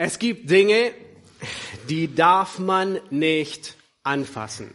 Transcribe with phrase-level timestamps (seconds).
[0.00, 0.92] Es gibt Dinge,
[1.88, 3.74] die darf man nicht
[4.04, 4.72] anfassen.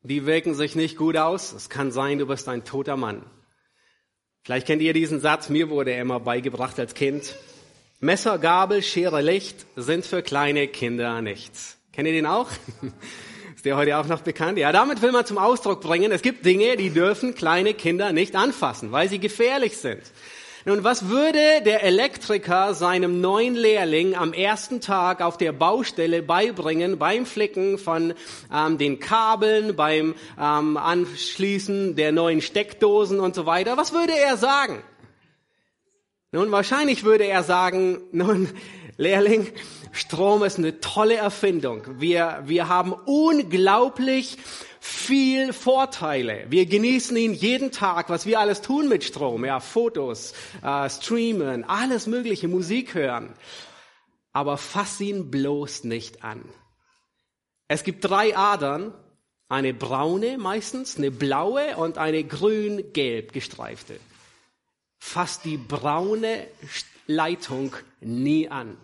[0.00, 1.52] Die wirken sich nicht gut aus.
[1.52, 3.22] Es kann sein, du bist ein toter Mann.
[4.42, 7.34] Vielleicht kennt ihr diesen Satz, mir wurde er immer beigebracht als Kind.
[8.00, 11.76] Messer, Gabel, Schere, Licht sind für kleine Kinder nichts.
[11.92, 12.48] Kennt ihr den auch?
[13.54, 14.56] Ist der heute auch noch bekannt?
[14.56, 18.36] Ja, damit will man zum Ausdruck bringen, es gibt Dinge, die dürfen kleine Kinder nicht
[18.36, 20.00] anfassen, weil sie gefährlich sind.
[20.66, 26.96] Nun, was würde der Elektriker seinem neuen Lehrling am ersten Tag auf der Baustelle beibringen
[26.96, 28.14] beim Flicken von
[28.50, 33.76] ähm, den Kabeln, beim ähm, Anschließen der neuen Steckdosen und so weiter?
[33.76, 34.82] Was würde er sagen?
[36.32, 38.48] Nun, wahrscheinlich würde er sagen, nun,
[38.96, 39.52] Lehrling,
[39.92, 41.82] Strom ist eine tolle Erfindung.
[42.00, 44.38] Wir, wir haben unglaublich
[44.84, 46.44] viel Vorteile.
[46.50, 49.42] Wir genießen ihn jeden Tag, was wir alles tun mit Strom.
[49.46, 53.32] Ja, Fotos, äh, streamen, alles mögliche, Musik hören.
[54.34, 56.44] Aber fass ihn bloß nicht an.
[57.66, 58.92] Es gibt drei Adern,
[59.48, 63.98] eine braune meistens, eine blaue und eine grün-gelb gestreifte.
[64.98, 66.46] Fass die braune
[67.06, 68.76] Leitung nie an.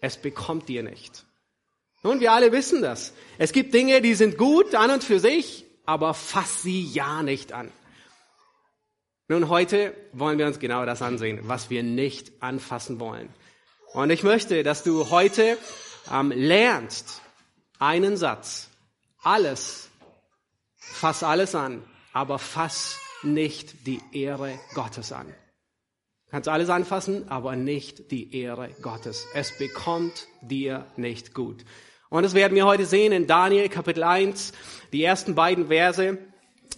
[0.00, 1.24] Es bekommt dir nicht.
[2.02, 3.12] Nun, wir alle wissen das.
[3.36, 7.52] Es gibt Dinge, die sind gut an und für sich, aber fass sie ja nicht
[7.52, 7.70] an.
[9.28, 13.28] Nun, heute wollen wir uns genau das ansehen, was wir nicht anfassen wollen.
[13.92, 15.58] Und ich möchte, dass du heute
[16.10, 17.20] ähm, lernst
[17.78, 18.68] einen Satz.
[19.22, 19.88] Alles,
[20.76, 25.26] fass alles an, aber fass nicht die Ehre Gottes an.
[25.26, 29.26] Du kannst alles anfassen, aber nicht die Ehre Gottes.
[29.34, 31.64] Es bekommt dir nicht gut.
[32.12, 34.52] Und das werden wir heute sehen in Daniel Kapitel 1,
[34.92, 36.18] die ersten beiden Verse.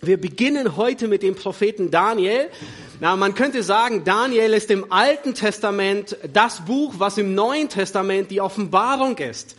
[0.03, 2.51] Wir beginnen heute mit dem Propheten Daniel.
[3.01, 8.31] Na, man könnte sagen, Daniel ist im Alten Testament das Buch, was im Neuen Testament
[8.31, 9.57] die Offenbarung ist.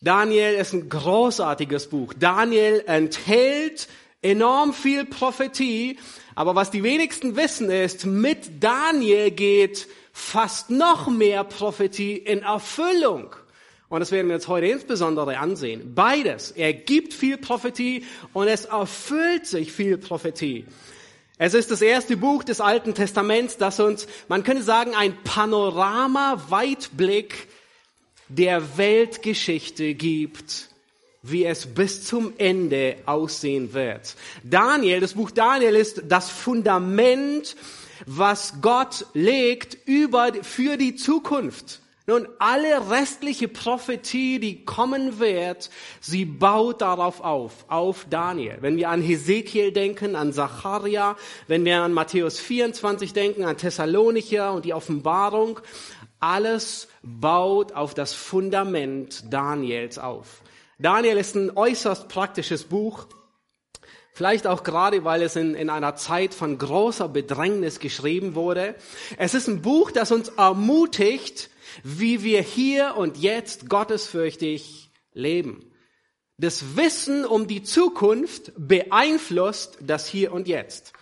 [0.00, 2.12] Daniel ist ein großartiges Buch.
[2.12, 3.86] Daniel enthält
[4.22, 6.00] enorm viel Prophetie,
[6.34, 13.36] aber was die wenigsten wissen ist, mit Daniel geht fast noch mehr Prophetie in Erfüllung.
[13.88, 15.94] Und das werden wir uns heute insbesondere ansehen.
[15.94, 16.50] Beides.
[16.50, 20.66] Er gibt viel Prophetie und es erfüllt sich viel Prophetie.
[21.38, 27.46] Es ist das erste Buch des Alten Testaments, das uns, man könnte sagen, ein Panorama-Weitblick
[28.28, 30.70] der Weltgeschichte gibt,
[31.22, 34.16] wie es bis zum Ende aussehen wird.
[34.42, 37.54] Daniel, das Buch Daniel ist das Fundament,
[38.06, 41.80] was Gott legt über, für die Zukunft.
[42.08, 48.58] Nun, alle restliche Prophetie, die kommen wird, sie baut darauf auf, auf Daniel.
[48.60, 51.16] Wenn wir an Hesekiel denken, an Zacharia,
[51.48, 55.58] wenn wir an Matthäus 24 denken, an Thessalonicher und die Offenbarung,
[56.20, 60.42] alles baut auf das Fundament Daniels auf.
[60.78, 63.06] Daniel ist ein äußerst praktisches Buch.
[64.12, 68.76] Vielleicht auch gerade, weil es in, in einer Zeit von großer Bedrängnis geschrieben wurde.
[69.18, 71.50] Es ist ein Buch, das uns ermutigt,
[71.82, 75.72] wie wir hier und jetzt gottesfürchtig leben.
[76.38, 80.92] Das Wissen um die Zukunft beeinflusst das Hier und Jetzt.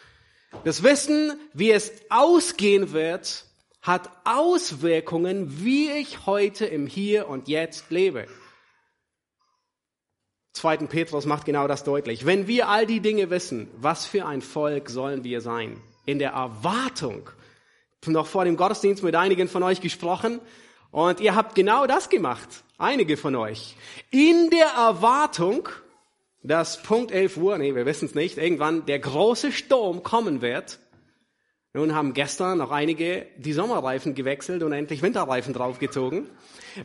[0.62, 3.44] Das Wissen, wie es ausgehen wird,
[3.82, 8.26] hat Auswirkungen, wie ich heute im Hier und Jetzt lebe.
[10.54, 10.76] 2.
[10.86, 12.24] Petrus macht genau das deutlich.
[12.24, 15.76] Wenn wir all die Dinge wissen, was für ein Volk sollen wir sein?
[16.06, 17.28] In der Erwartung,
[18.06, 20.40] noch vor dem Gottesdienst mit einigen von euch gesprochen,
[20.94, 23.74] und ihr habt genau das gemacht, einige von euch.
[24.10, 25.68] In der Erwartung,
[26.44, 30.78] dass Punkt 11 Uhr, nee, wir wissen es nicht, irgendwann der große Sturm kommen wird.
[31.72, 36.30] Nun haben gestern noch einige die Sommerreifen gewechselt und endlich Winterreifen draufgezogen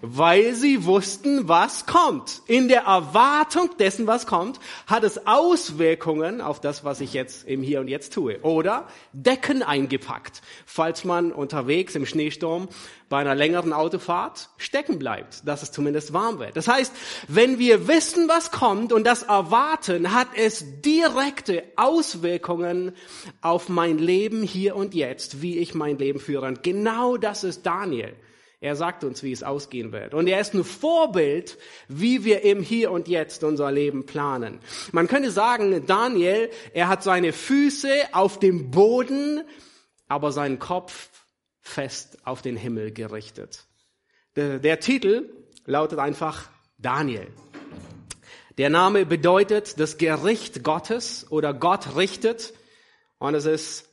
[0.02, 2.42] weil sie wussten, was kommt.
[2.48, 7.62] In der Erwartung dessen, was kommt, hat es Auswirkungen auf das, was ich jetzt im
[7.62, 8.40] Hier und Jetzt tue.
[8.42, 12.70] Oder Decken eingepackt, falls man unterwegs im Schneesturm
[13.10, 16.56] bei einer längeren Autofahrt stecken bleibt, dass es zumindest warm wird.
[16.56, 16.94] Das heißt,
[17.28, 22.94] wenn wir wissen, was kommt und das erwarten, hat es direkte Auswirkungen
[23.42, 26.46] auf mein Leben hier und jetzt, wie ich mein Leben führe.
[26.46, 28.16] Und genau das ist Daniel.
[28.62, 30.14] Er sagt uns, wie es ausgehen wird.
[30.14, 31.58] Und er ist ein Vorbild,
[31.88, 34.60] wie wir im Hier und Jetzt unser Leben planen.
[34.92, 39.44] Man könnte sagen, Daniel, er hat seine Füße auf dem Boden,
[40.10, 41.19] aber seinen Kopf
[41.70, 43.66] fest auf den Himmel gerichtet.
[44.36, 45.30] Der, der Titel
[45.66, 47.28] lautet einfach Daniel.
[48.58, 52.54] Der Name bedeutet das Gericht Gottes oder Gott richtet.
[53.18, 53.90] Und es ist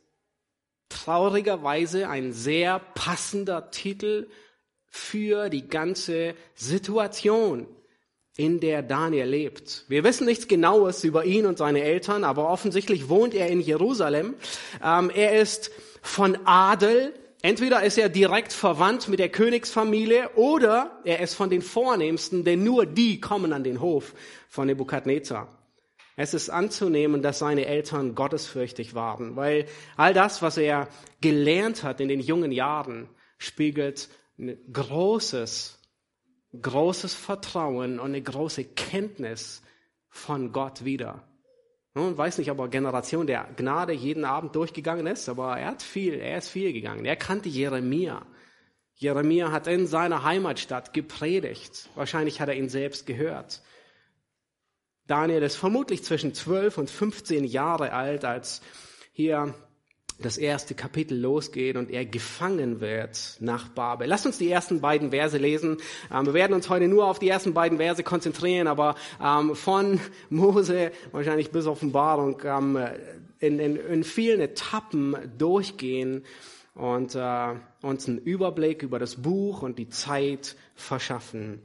[0.89, 4.29] traurigerweise ein sehr passender Titel
[4.87, 7.67] für die ganze Situation,
[8.37, 9.85] in der Daniel lebt.
[9.89, 14.35] Wir wissen nichts Genaues über ihn und seine Eltern, aber offensichtlich wohnt er in Jerusalem.
[14.85, 15.71] Ähm, er ist
[16.03, 17.15] von Adel.
[17.47, 22.65] Entweder ist er direkt verwandt mit der Königsfamilie oder er ist von den Vornehmsten, denn
[22.65, 24.15] nur die kommen an den Hof
[24.49, 25.47] von Nebukadnezar.
[26.17, 29.67] Es ist anzunehmen, dass seine Eltern gottesfürchtig waren, weil
[29.97, 30.89] all das, was er
[31.21, 33.09] gelernt hat in den jungen Jahren,
[33.39, 34.09] spiegelt
[34.41, 35.79] ein großes,
[36.61, 39.63] großes Vertrauen und eine große Kenntnis
[40.09, 41.23] von Gott wider.
[41.97, 45.83] Ich weiß nicht, ob er Generation der Gnade jeden Abend durchgegangen ist, aber er hat
[45.83, 47.07] viel, er ist viel gegangen.
[47.07, 48.27] Er kannte Jeremia.
[48.97, 51.89] Jeremia hat in seiner Heimatstadt gepredigt.
[51.95, 53.63] Wahrscheinlich hat er ihn selbst gehört.
[55.07, 58.61] Daniel ist vermutlich zwischen 12 und 15 Jahre alt, als
[59.13, 59.55] hier
[60.19, 64.09] das erste Kapitel losgeht und er gefangen wird nach Babel.
[64.09, 65.77] Lasst uns die ersten beiden Verse lesen.
[66.13, 70.01] Ähm, wir werden uns heute nur auf die ersten beiden Verse konzentrieren, aber ähm, von
[70.31, 72.79] Mose wahrscheinlich bis Offenbarung ähm,
[73.39, 76.25] in, in, in vielen Etappen durchgehen
[76.75, 81.63] und äh, uns einen Überblick über das Buch und die Zeit verschaffen.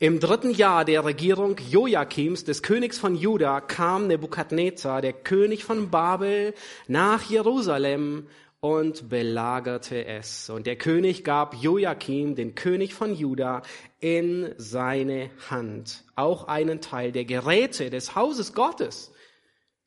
[0.00, 5.88] Im dritten Jahr der Regierung Joachims, des Königs von Juda, kam Nebukadnezar, der König von
[5.90, 6.52] Babel,
[6.88, 8.26] nach Jerusalem
[8.58, 10.50] und belagerte es.
[10.50, 13.62] Und der König gab Joachim, den König von Juda,
[14.00, 19.12] in seine Hand auch einen Teil der Geräte des Hauses Gottes.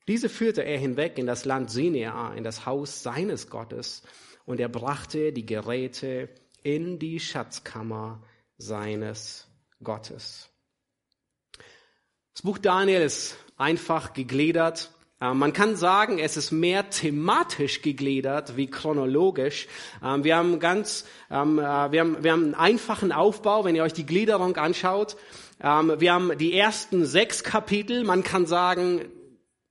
[0.07, 4.03] Diese führte er hinweg in das Land Sinea, in das Haus seines Gottes,
[4.45, 6.30] und er brachte die Geräte
[6.63, 8.24] in die Schatzkammer
[8.57, 9.48] seines
[9.83, 10.50] Gottes.
[12.33, 14.91] Das Buch Daniel ist einfach gegliedert.
[15.19, 19.68] Äh, man kann sagen, es ist mehr thematisch gegliedert wie chronologisch.
[20.03, 23.83] Ähm, wir haben ganz, ähm, äh, wir haben, wir haben einen einfachen Aufbau, wenn ihr
[23.83, 25.18] euch die Gliederung anschaut.
[25.62, 28.03] Ähm, wir haben die ersten sechs Kapitel.
[28.03, 29.01] Man kann sagen,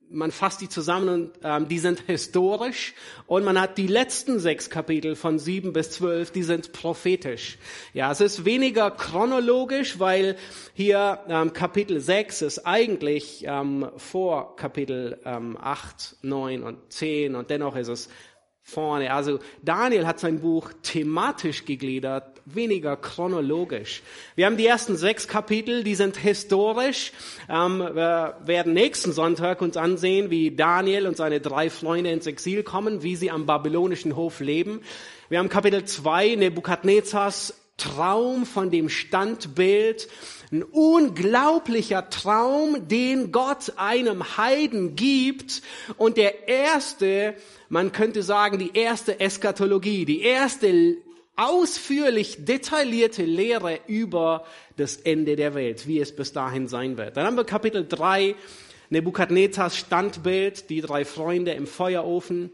[0.09, 2.93] man fasst die zusammen und ähm, die sind historisch
[3.25, 7.57] und man hat die letzten sechs Kapitel von sieben bis zwölf, die sind prophetisch.
[7.93, 10.37] Ja, es ist weniger chronologisch, weil
[10.73, 17.49] hier ähm, Kapitel sechs ist eigentlich ähm, vor Kapitel ähm, acht, neun und zehn und
[17.49, 18.09] dennoch ist es
[18.61, 19.13] vorne.
[19.13, 24.01] Also Daniel hat sein Buch thematisch gegliedert, weniger chronologisch.
[24.35, 27.11] Wir haben die ersten sechs Kapitel, die sind historisch.
[27.49, 32.63] Ähm, wir werden nächsten Sonntag uns ansehen, wie Daniel und seine drei Freunde ins Exil
[32.63, 34.81] kommen, wie sie am babylonischen Hof leben.
[35.29, 40.07] Wir haben Kapitel zwei, Nebukadnezars Traum von dem Standbild,
[40.51, 45.61] ein unglaublicher Traum, den Gott einem Heiden gibt.
[45.97, 47.35] Und der erste,
[47.69, 50.97] man könnte sagen, die erste Eskatologie, die erste
[51.37, 54.45] ausführlich detaillierte Lehre über
[54.75, 57.15] das Ende der Welt, wie es bis dahin sein wird.
[57.15, 58.35] Dann haben wir Kapitel 3,
[58.89, 62.51] Nebukadnezars Standbild, die drei Freunde im Feuerofen.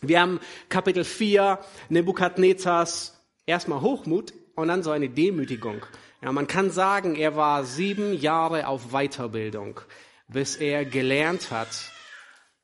[0.00, 5.86] Wir haben Kapitel 4, Nebukadnezars erstmal Hochmut und dann so eine Demütigung.
[6.20, 9.80] Ja, man kann sagen, er war sieben Jahre auf Weiterbildung,
[10.26, 11.68] bis er gelernt hat,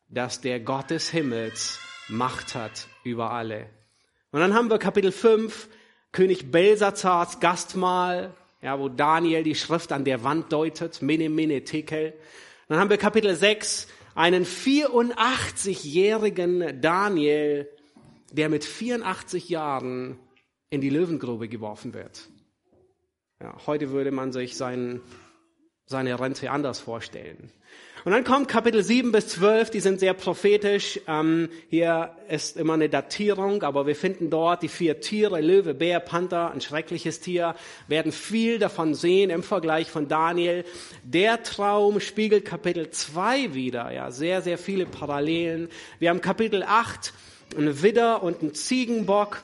[0.08, 1.78] dass der Gott des Himmels
[2.08, 3.70] Macht hat über alle.
[4.34, 5.68] Und dann haben wir Kapitel 5,
[6.10, 12.14] König Belsazars Gastmahl, ja, wo Daniel die Schrift an der Wand deutet, Mene, Mene, Tekel.
[12.66, 13.86] Dann haben wir Kapitel 6,
[14.16, 17.68] einen 84-jährigen Daniel,
[18.32, 20.18] der mit 84 Jahren
[20.68, 22.28] in die Löwengrube geworfen wird.
[23.40, 25.00] Ja, heute würde man sich sein,
[25.86, 27.52] seine Rente anders vorstellen.
[28.04, 31.00] Und dann kommt Kapitel 7 bis 12, die sind sehr prophetisch.
[31.08, 36.00] Ähm, hier ist immer eine Datierung, aber wir finden dort die vier Tiere, Löwe, Bär,
[36.00, 37.54] Panther, ein schreckliches Tier,
[37.88, 40.66] werden viel davon sehen im Vergleich von Daniel.
[41.02, 45.70] Der Traum spiegelt Kapitel 2 wieder, ja, sehr, sehr viele Parallelen.
[45.98, 47.14] Wir haben Kapitel 8,
[47.56, 49.42] ein Widder und ein Ziegenbock.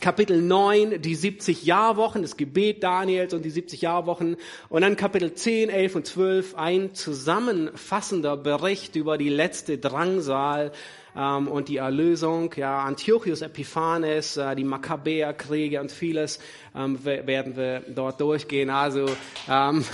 [0.00, 4.36] Kapitel 9, die 70 Jahrwochen, das Gebet Daniels und die 70 Jahrwochen.
[4.68, 10.72] Und dann Kapitel 10, 11 und 12, ein zusammenfassender Bericht über die letzte Drangsal
[11.16, 12.52] ähm, und die Erlösung.
[12.56, 16.38] Ja, Antiochus Epiphanes, äh, die Makkabäerkriege und vieles
[16.74, 18.70] ähm, werden wir dort durchgehen.
[18.70, 19.06] Also
[19.48, 19.84] ähm,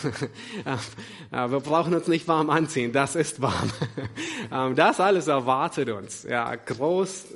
[1.32, 3.72] äh, wir brauchen uns nicht warm anziehen, das ist warm.
[4.52, 6.24] ähm, das alles erwartet uns.
[6.24, 7.26] Ja, groß,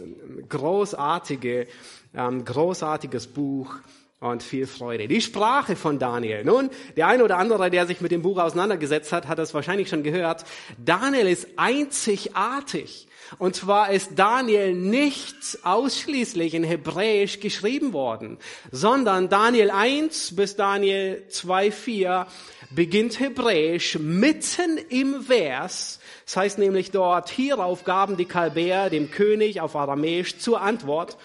[0.49, 1.67] großartige
[2.15, 3.77] ähm, großartiges Buch
[4.21, 5.09] und viel Freude.
[5.09, 6.45] Die Sprache von Daniel.
[6.45, 9.89] Nun, der eine oder andere, der sich mit dem Buch auseinandergesetzt hat, hat das wahrscheinlich
[9.89, 10.45] schon gehört.
[10.79, 13.09] Daniel ist einzigartig.
[13.39, 18.39] Und zwar ist Daniel nicht ausschließlich in Hebräisch geschrieben worden,
[18.73, 22.27] sondern Daniel 1 bis Daniel 2,4
[22.71, 26.01] beginnt Hebräisch mitten im Vers.
[26.27, 31.17] Das heißt nämlich dort, hierauf gaben die Kalbäer dem König auf Aramäisch zur Antwort.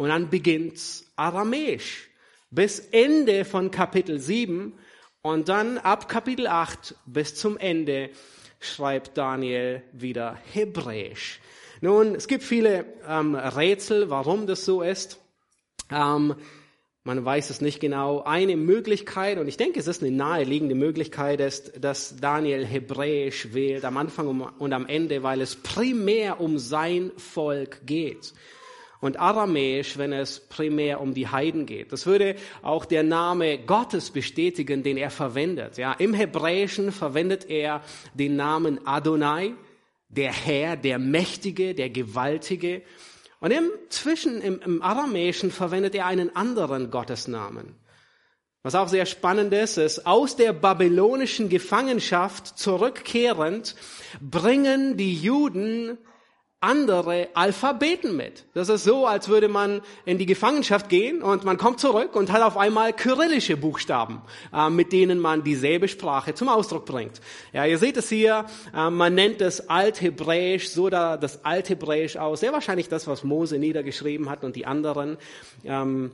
[0.00, 2.08] Und dann beginnt's Aramäisch
[2.50, 4.72] bis Ende von Kapitel 7
[5.20, 8.08] und dann ab Kapitel 8 bis zum Ende
[8.60, 11.40] schreibt Daniel wieder Hebräisch.
[11.82, 15.20] Nun, es gibt viele ähm, Rätsel, warum das so ist.
[15.90, 16.34] Ähm,
[17.04, 18.22] man weiß es nicht genau.
[18.22, 23.84] Eine Möglichkeit, und ich denke, es ist eine naheliegende Möglichkeit, ist, dass Daniel Hebräisch wählt
[23.84, 28.32] am Anfang und am Ende, weil es primär um sein Volk geht
[29.00, 31.92] und Aramäisch, wenn es primär um die Heiden geht.
[31.92, 35.78] Das würde auch der Name Gottes bestätigen, den er verwendet.
[35.78, 37.82] Ja, im Hebräischen verwendet er
[38.14, 39.54] den Namen Adonai,
[40.08, 42.82] der Herr, der Mächtige, der Gewaltige.
[43.40, 47.76] Und im Zwischen, im, im Aramäischen verwendet er einen anderen Gottesnamen.
[48.62, 53.74] Was auch sehr spannend ist, ist, aus der babylonischen Gefangenschaft zurückkehrend
[54.20, 55.96] bringen die Juden
[56.60, 58.44] andere Alphabeten mit.
[58.52, 62.30] Das ist so, als würde man in die Gefangenschaft gehen und man kommt zurück und
[62.30, 64.20] hat auf einmal kyrillische Buchstaben,
[64.52, 67.22] äh, mit denen man dieselbe Sprache zum Ausdruck bringt.
[67.54, 68.44] Ja, ihr seht es hier,
[68.76, 73.58] äh, man nennt es Althebräisch, so da das Althebräisch aus, sehr wahrscheinlich das, was Mose
[73.58, 75.16] niedergeschrieben hat und die anderen.
[75.64, 76.10] Ähm,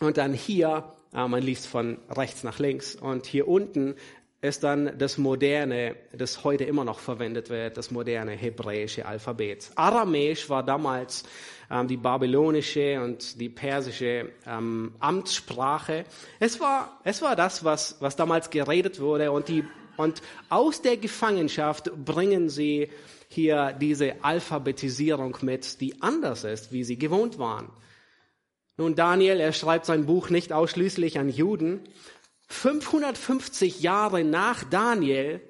[0.00, 3.94] und dann hier, äh, man liest von rechts nach links und hier unten
[4.42, 9.70] ist dann das moderne, das heute immer noch verwendet wird, das moderne hebräische Alphabet.
[9.74, 11.24] Aramäisch war damals
[11.70, 16.04] ähm, die babylonische und die persische ähm, Amtssprache.
[16.38, 19.64] Es war, es war das, was, was damals geredet wurde und die,
[19.96, 22.90] und aus der Gefangenschaft bringen sie
[23.28, 27.70] hier diese Alphabetisierung mit, die anders ist, wie sie gewohnt waren.
[28.78, 31.80] Nun, Daniel, er schreibt sein Buch nicht ausschließlich an Juden,
[32.48, 35.40] 550 Jahre nach Daniel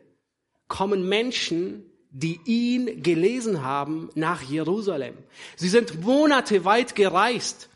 [0.69, 5.17] kommen Menschen, die ihn gelesen haben, nach Jerusalem.
[5.57, 7.69] Sie sind Monate weit gereist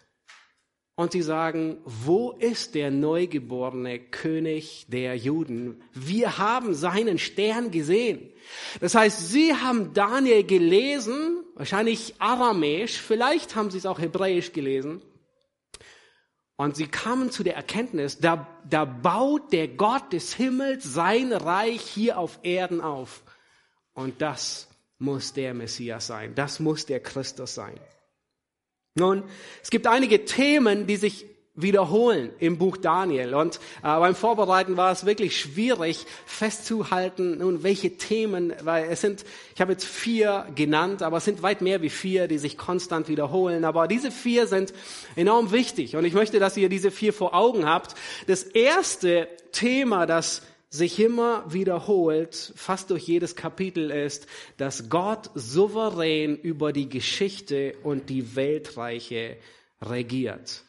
[0.96, 5.82] und sie sagen, wo ist der neugeborene König der Juden?
[5.92, 8.30] Wir haben seinen Stern gesehen.
[8.80, 15.02] Das heißt, sie haben Daniel gelesen, wahrscheinlich aramäisch, vielleicht haben sie es auch hebräisch gelesen.
[16.60, 21.80] Und sie kamen zu der Erkenntnis, da, da baut der Gott des Himmels sein Reich
[21.80, 23.22] hier auf Erden auf.
[23.94, 26.34] Und das muss der Messias sein.
[26.34, 27.80] Das muss der Christus sein.
[28.94, 29.24] Nun,
[29.62, 31.24] es gibt einige Themen, die sich
[31.54, 33.35] wiederholen im Buch Daniel.
[33.35, 39.25] Und äh, beim Vorbereiten war es wirklich schwierig festzuhalten, nun welche Themen, weil es sind,
[39.54, 43.09] ich habe jetzt vier genannt, aber es sind weit mehr wie vier, die sich konstant
[43.09, 43.64] wiederholen.
[43.64, 44.73] Aber diese vier sind
[45.16, 47.95] enorm wichtig und ich möchte, dass ihr diese vier vor Augen habt.
[48.26, 56.37] Das erste Thema, das sich immer wiederholt, fast durch jedes Kapitel ist, dass Gott souverän
[56.37, 59.37] über die Geschichte und die Weltreiche
[59.83, 60.64] regiert.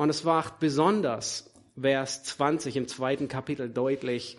[0.00, 4.38] Und es macht besonders Vers 20 im zweiten Kapitel deutlich,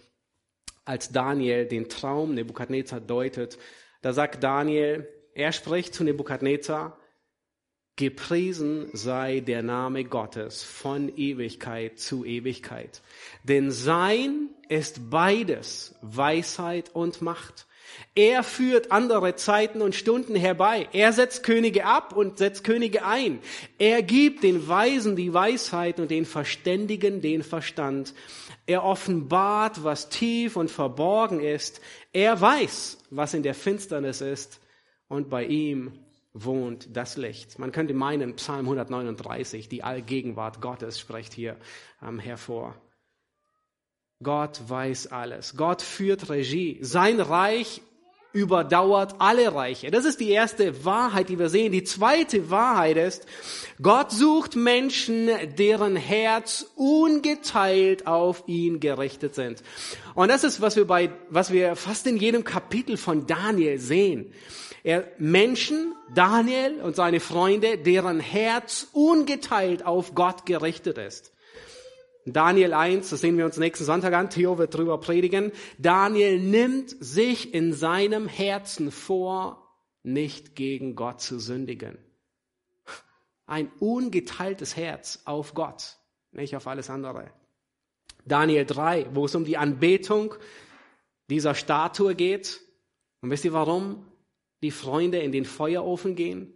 [0.86, 3.60] als Daniel den Traum Nebukadnezar deutet.
[4.02, 6.98] Da sagt Daniel, er spricht zu Nebukadnezar,
[7.96, 13.04] Gepriesen sei der Name Gottes von Ewigkeit zu Ewigkeit.
[13.44, 17.68] Denn sein ist beides Weisheit und Macht.
[18.16, 20.90] Er führt andere Zeiten und Stunden herbei.
[20.92, 23.40] Er setzt Könige ab und setzt Könige ein.
[23.78, 28.14] Er gibt den Weisen die Weisheit und den Verständigen den Verstand.
[28.66, 31.82] Er offenbart, was tief und verborgen ist.
[32.14, 34.60] Er weiß, was in der Finsternis ist.
[35.08, 36.00] Und bei ihm
[36.34, 37.60] wohnt das Licht.
[37.60, 41.58] Man könnte meinen, Psalm 139, die Allgegenwart Gottes spricht hier
[42.02, 42.76] ähm, hervor.
[44.24, 45.56] Gott weiß alles.
[45.58, 46.78] Gott führt Regie.
[46.82, 47.82] Sein Reich
[48.34, 49.92] überdauert alle Reiche.
[49.92, 51.72] Das ist die erste Wahrheit, die wir sehen.
[51.72, 53.26] Die zweite Wahrheit ist,
[53.82, 59.64] Gott sucht Menschen, deren Herz ungeteilt auf ihn gerichtet sind.
[60.16, 64.34] Und das ist, was wir bei, was wir fast in jedem Kapitel von Daniel sehen.
[64.84, 71.34] Er, Menschen, Daniel und seine Freunde, deren Herz ungeteilt auf Gott gerichtet ist.
[72.26, 75.52] Daniel 1, das sehen wir uns nächsten Sonntag an, Theo wird drüber predigen.
[75.80, 79.68] Daniel nimmt sich in seinem Herzen vor,
[80.04, 81.98] nicht gegen Gott zu sündigen.
[83.46, 85.98] Ein ungeteiltes Herz auf Gott.
[86.32, 87.30] nicht auf alles andere.
[88.24, 90.36] Daniel 3, wo es um die Anbetung
[91.30, 92.62] dieser Statue geht.
[93.22, 94.06] Und wisst ihr warum
[94.64, 96.54] die Freunde in den Feuerofen gehen?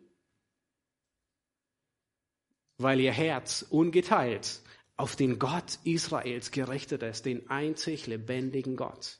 [2.77, 4.62] Weil ihr Herz ungeteilt
[4.98, 9.20] auf den Gott Israels gerichtet ist, den einzig lebendigen Gott.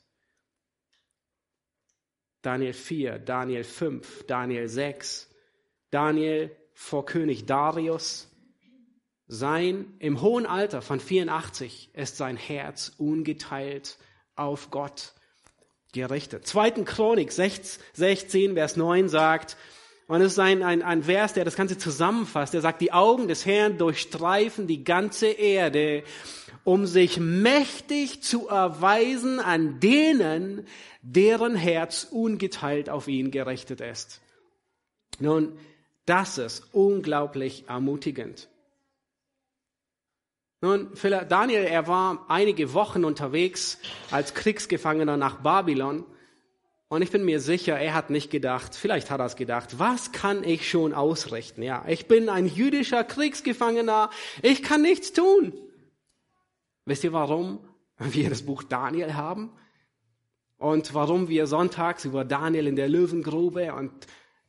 [2.42, 5.30] Daniel 4, Daniel 5, Daniel 6,
[5.90, 8.30] Daniel vor König Darius.
[9.28, 13.98] Sein, im hohen Alter von 84 ist sein Herz ungeteilt
[14.36, 15.14] auf Gott
[15.94, 16.46] gerichtet.
[16.46, 19.58] Zweiten Chronik 16, Vers 9 sagt,
[20.08, 22.54] und es ist ein, ein, ein Vers, der das Ganze zusammenfasst.
[22.54, 26.04] Der sagt, die Augen des Herrn durchstreifen die ganze Erde,
[26.64, 30.68] um sich mächtig zu erweisen an denen,
[31.02, 34.22] deren Herz ungeteilt auf ihn gerichtet ist.
[35.20, 35.58] Nun,
[36.06, 38.48] das ist unglaublich ermutigend.
[40.62, 40.92] Nun,
[41.30, 43.80] Daniel, er war einige Wochen unterwegs
[44.12, 46.06] als Kriegsgefangener nach Babylon.
[46.96, 50.14] Und ich bin mir sicher, er hat nicht gedacht, vielleicht hat er es gedacht, was
[50.14, 51.62] kann ich schon ausrichten?
[51.62, 54.10] Ja, ich bin ein jüdischer Kriegsgefangener,
[54.42, 55.52] ich kann nichts tun.
[56.86, 57.60] Wisst ihr, warum
[57.98, 59.52] wir das Buch Daniel haben?
[60.58, 63.92] Und warum wir sonntags über Daniel in der Löwengrube und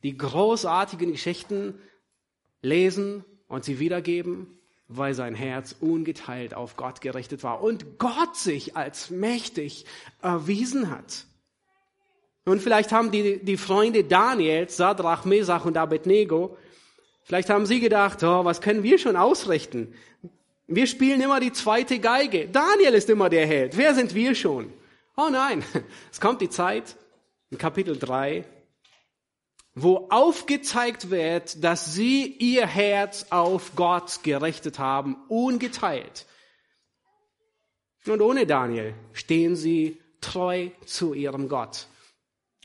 [0.03, 1.77] die großartigen Geschichten
[2.61, 4.57] lesen und sie wiedergeben?
[4.87, 9.85] Weil sein Herz ungeteilt auf Gott gerichtet war und Gott sich als mächtig
[10.21, 11.26] erwiesen hat.
[12.47, 16.57] Und vielleicht haben die, die Freunde Daniels, Sadrach, Mesach und Abednego,
[17.23, 19.93] vielleicht haben sie gedacht, oh, was können wir schon ausrichten?
[20.65, 22.47] Wir spielen immer die zweite Geige.
[22.47, 23.75] Daniel ist immer der Held.
[23.75, 24.71] Wer sind wir schon?
[25.17, 25.61] Oh nein,
[26.11, 26.95] es kommt die Zeit,
[27.49, 28.45] in Kapitel 3,
[29.75, 36.25] wo aufgezeigt wird, dass sie ihr Herz auf Gott gerichtet haben, ungeteilt.
[38.05, 41.87] Und ohne Daniel stehen sie treu zu ihrem Gott.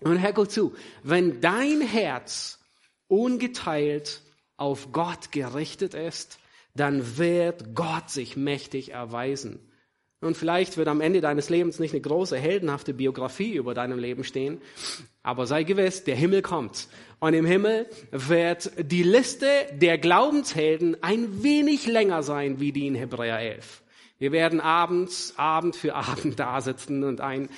[0.05, 2.59] Und Herr, guck zu, wenn dein Herz
[3.09, 4.23] ungeteilt
[4.57, 6.39] auf Gott gerichtet ist,
[6.75, 9.61] dann wird Gott sich mächtig erweisen.
[10.23, 14.23] Und vielleicht wird am Ende deines Lebens nicht eine große, heldenhafte Biografie über deinem Leben
[14.23, 14.61] stehen,
[15.25, 16.89] aber sei gewiss, der Himmel kommt.
[17.19, 22.95] Und im Himmel wird die Liste der Glaubenshelden ein wenig länger sein wie die in
[22.95, 23.82] Hebräer 11.
[24.23, 27.49] Wir werden abends, Abend für Abend da sitzen und ein,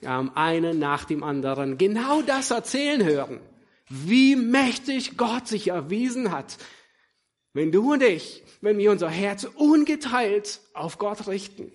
[0.00, 3.40] ähm, einen nach dem anderen genau das erzählen hören,
[3.90, 6.56] wie mächtig Gott sich erwiesen hat.
[7.52, 11.70] Wenn du und ich, wenn wir unser Herz ungeteilt auf Gott richten.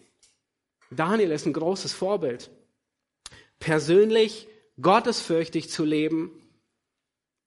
[0.90, 2.50] Daniel ist ein großes Vorbild.
[3.60, 4.48] Persönlich
[4.82, 6.32] gottesfürchtig zu leben,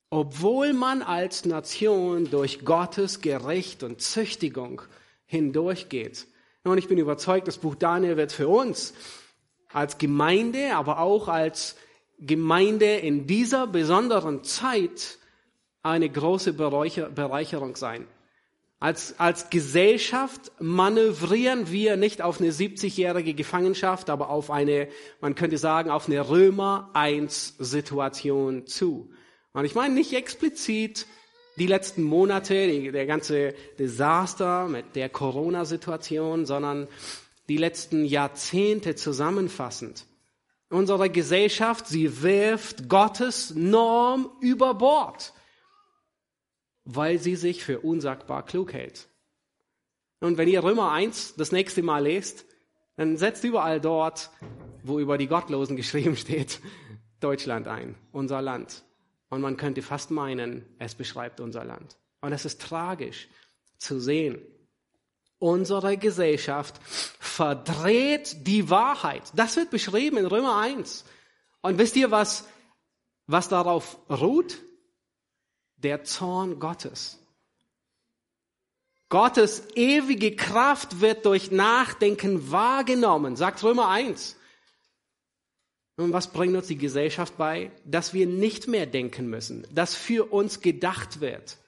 [0.09, 4.83] obwohl man als Nation durch Gottes Gericht und Züchtigung
[5.27, 6.29] hindurchgeht.
[6.65, 8.95] Und ich bin überzeugt, das Buch Daniel wird für uns
[9.73, 11.77] als Gemeinde, aber auch als
[12.19, 15.19] Gemeinde in dieser besonderen Zeit
[15.83, 18.07] eine große Bereicherung sein.
[18.79, 24.89] Als, als Gesellschaft manövrieren wir nicht auf eine 70-jährige Gefangenschaft, aber auf eine,
[25.21, 29.11] man könnte sagen, auf eine Römer 1 Situation zu.
[29.53, 31.07] Und ich meine nicht explizit
[31.57, 36.89] die letzten Monate, die, der ganze Desaster mit der Corona-Situation, sondern
[37.49, 40.07] die letzten Jahrzehnte zusammenfassend.
[40.71, 45.35] Unsere Gesellschaft, sie wirft Gottes Norm über Bord,
[46.85, 49.09] weil sie sich für unsagbar klug hält.
[50.21, 52.47] Und wenn ihr Römer 1 das nächste Mal lest,
[52.97, 54.31] dann setzt überall dort,
[54.83, 56.61] wo über die Gottlosen geschrieben steht,
[57.21, 58.83] Deutschland ein, unser Land.
[59.33, 61.97] Und man könnte fast meinen, es beschreibt unser Land.
[62.21, 63.29] Und es ist tragisch
[63.79, 64.39] zu sehen.
[65.39, 69.23] Unsere Gesellschaft verdreht die Wahrheit.
[69.35, 71.07] Das wird beschrieben in Römer 1.
[71.63, 72.47] Und wisst ihr, was,
[73.27, 74.59] was darauf ruht?
[75.79, 77.19] Der Zorn Gottes.
[79.09, 84.37] Gottes ewige Kraft wird durch Nachdenken wahrgenommen, sagt Römer 1.
[85.97, 87.71] Und was bringt uns die Gesellschaft bei?
[87.85, 91.59] Dass wir nicht mehr denken müssen, dass für uns gedacht wird,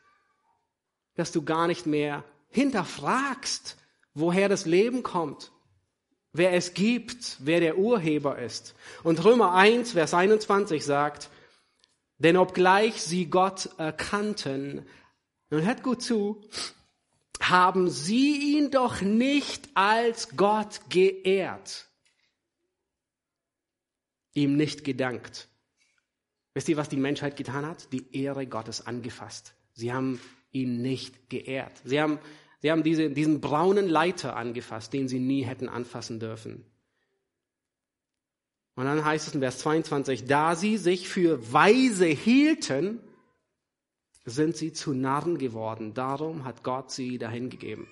[1.14, 3.76] dass du gar nicht mehr hinterfragst,
[4.14, 5.52] woher das Leben kommt,
[6.32, 8.74] wer es gibt, wer der Urheber ist.
[9.02, 11.28] Und Römer 1, Vers 21 sagt,
[12.18, 14.86] denn obgleich sie Gott erkannten,
[15.50, 16.40] und hört gut zu,
[17.40, 21.88] haben sie ihn doch nicht als Gott geehrt
[24.34, 25.48] ihm nicht gedankt.
[26.52, 27.92] Wisst ihr, was die Menschheit getan hat?
[27.92, 29.54] Die Ehre Gottes angefasst.
[29.72, 30.20] Sie haben
[30.52, 31.80] ihn nicht geehrt.
[31.84, 32.20] Sie haben,
[32.64, 36.64] Sie haben diese, diesen braunen Leiter angefasst, den sie nie hätten anfassen dürfen.
[38.74, 43.00] Und dann heißt es in Vers 22, da sie sich für weise hielten,
[44.24, 45.92] sind sie zu Narren geworden.
[45.92, 47.86] Darum hat Gott sie dahin gegeben.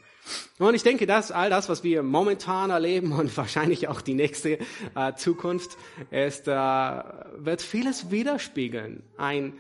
[0.59, 4.59] Und ich denke, dass all das, was wir momentan erleben und wahrscheinlich auch die nächste
[4.95, 5.77] äh, Zukunft,
[6.11, 9.03] ist, äh, wird vieles widerspiegeln.
[9.17, 9.55] Ein,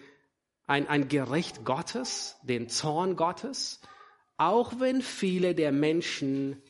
[0.66, 3.81] ein, ein Gericht Gottes, den Zorn Gottes,
[4.37, 6.62] auch wenn viele der Menschen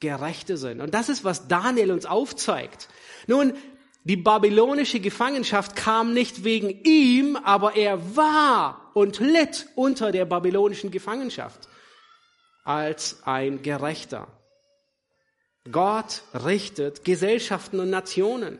[0.00, 0.80] Gerechte sind.
[0.80, 2.88] Und das ist, was Daniel uns aufzeigt.
[3.28, 3.52] Nun,
[4.04, 10.90] die babylonische Gefangenschaft kam nicht wegen ihm, aber er war und litt unter der babylonischen
[10.90, 11.68] Gefangenschaft
[12.64, 14.28] als ein Gerechter.
[15.70, 18.58] Gott richtet Gesellschaften und Nationen.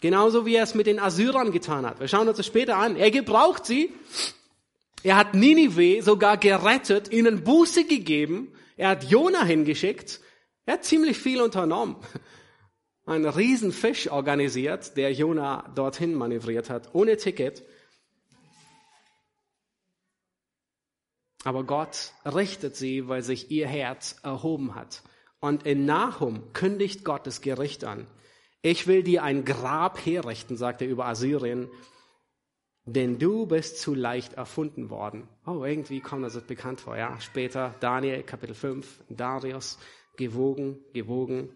[0.00, 2.00] Genauso wie er es mit den Assyrern getan hat.
[2.00, 2.96] Wir schauen uns das später an.
[2.96, 3.92] Er gebraucht sie.
[5.02, 8.52] Er hat Ninive sogar gerettet, ihnen Buße gegeben.
[8.76, 10.20] Er hat Jona hingeschickt.
[10.66, 11.96] Er hat ziemlich viel unternommen
[13.06, 17.62] einen riesen Fisch organisiert, der Jona dorthin manövriert hat, ohne Ticket.
[21.46, 25.04] Aber Gott richtet sie, weil sich ihr Herz erhoben hat.
[25.38, 28.08] Und in Nahum kündigt Gott das Gericht an.
[28.62, 31.68] Ich will dir ein Grab herrichten, sagt er über Assyrien,
[32.84, 35.28] denn du bist zu leicht erfunden worden.
[35.46, 37.20] Oh, irgendwie kommt das bekannt vor, ja.
[37.20, 39.78] Später Daniel, Kapitel 5, Darius,
[40.16, 41.50] gewogen, gewogen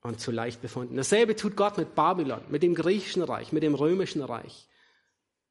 [0.00, 0.96] und zu leicht befunden.
[0.96, 4.66] Dasselbe tut Gott mit Babylon, mit dem griechischen Reich, mit dem römischen Reich.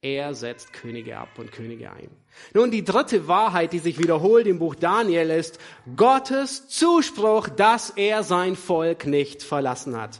[0.06, 2.12] Er setzt Könige ab und Könige ein.
[2.54, 5.58] Nun, die dritte Wahrheit, die sich wiederholt im Buch Daniel, ist
[5.96, 10.20] Gottes Zuspruch, dass er sein Volk nicht verlassen hat.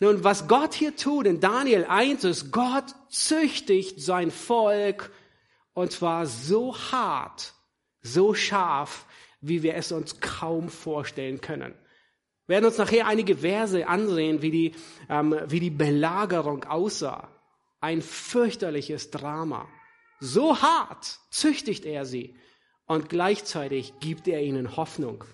[0.00, 5.10] Nun, was Gott hier tut in Daniel 1 ist, Gott züchtigt sein Volk
[5.74, 7.52] und zwar so hart,
[8.00, 9.04] so scharf,
[9.42, 11.74] wie wir es uns kaum vorstellen können.
[12.46, 14.74] Wir werden uns nachher einige Verse ansehen, wie die,
[15.10, 17.28] ähm, wie die Belagerung aussah.
[17.80, 19.68] Ein fürchterliches Drama.
[20.20, 22.34] So hart züchtigt er sie
[22.86, 25.24] und gleichzeitig gibt er ihnen Hoffnung.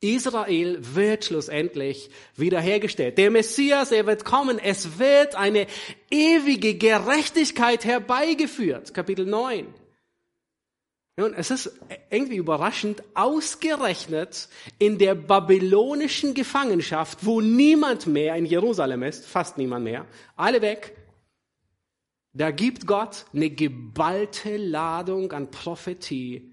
[0.00, 3.16] Israel wird schlussendlich wiederhergestellt.
[3.16, 4.58] Der Messias, er wird kommen.
[4.58, 5.66] Es wird eine
[6.10, 8.92] ewige Gerechtigkeit herbeigeführt.
[8.92, 9.72] Kapitel 9.
[11.16, 11.72] Nun, es ist
[12.10, 19.84] irgendwie überraschend, ausgerechnet in der babylonischen Gefangenschaft, wo niemand mehr in Jerusalem ist, fast niemand
[19.84, 20.96] mehr, alle weg,
[22.34, 26.52] da gibt Gott eine geballte Ladung an Prophetie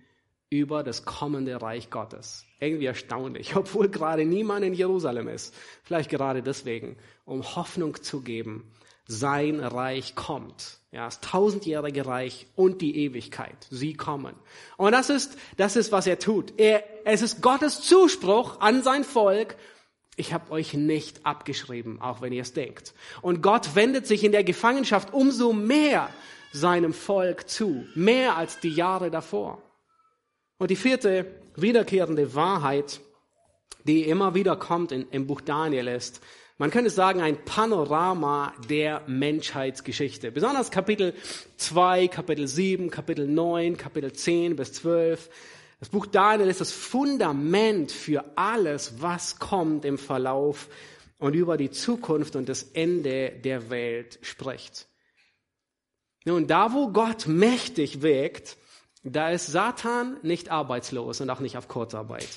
[0.50, 2.46] über das kommende Reich Gottes.
[2.60, 5.54] Irgendwie erstaunlich, obwohl gerade niemand in Jerusalem ist.
[5.84, 8.72] Vielleicht gerade deswegen, um Hoffnung zu geben
[9.12, 10.80] sein Reich kommt.
[10.92, 13.68] Ja, das tausendjährige Reich und die Ewigkeit.
[13.70, 14.36] Sie kommen.
[14.78, 16.54] Und das ist, das ist, was er tut.
[16.60, 19.56] Er, es ist Gottes Zuspruch an sein Volk.
[20.18, 22.94] Ich habe euch nicht abgeschrieben, auch wenn ihr es denkt.
[23.22, 26.10] Und Gott wendet sich in der Gefangenschaft umso mehr
[26.52, 27.86] seinem Volk zu.
[27.96, 29.62] Mehr als die Jahre davor.
[30.58, 33.02] Und die vierte wiederkehrende Wahrheit,
[33.86, 36.22] die immer wieder kommt in, im Buch Daniel ist,
[36.62, 40.32] man könnte sagen, ein Panorama der Menschheitsgeschichte.
[40.32, 41.16] Besonders Kapitel
[41.58, 45.32] 2, Kapitel 7, Kapitel 9, Kapitel 10 bis 12.
[45.82, 50.70] Das Buch Daniel ist das Fundament für alles, was kommt im Verlauf
[51.18, 54.88] und über die Zukunft und das Ende der Welt spricht.
[56.24, 58.58] Nun, da wo Gott mächtig wirkt,
[59.04, 62.30] da ist Satan nicht arbeitslos und auch nicht auf Kurzarbeit.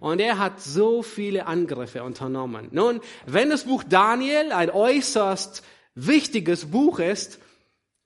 [0.00, 2.66] Und er hat so viele Angriffe unternommen.
[2.72, 5.62] Nun, wenn das Buch Daniel ein äußerst
[5.94, 7.38] wichtiges Buch ist,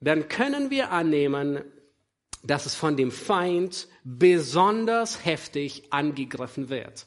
[0.01, 1.65] dann können wir annehmen,
[2.47, 7.07] dass es von dem Feind besonders heftig angegriffen wird.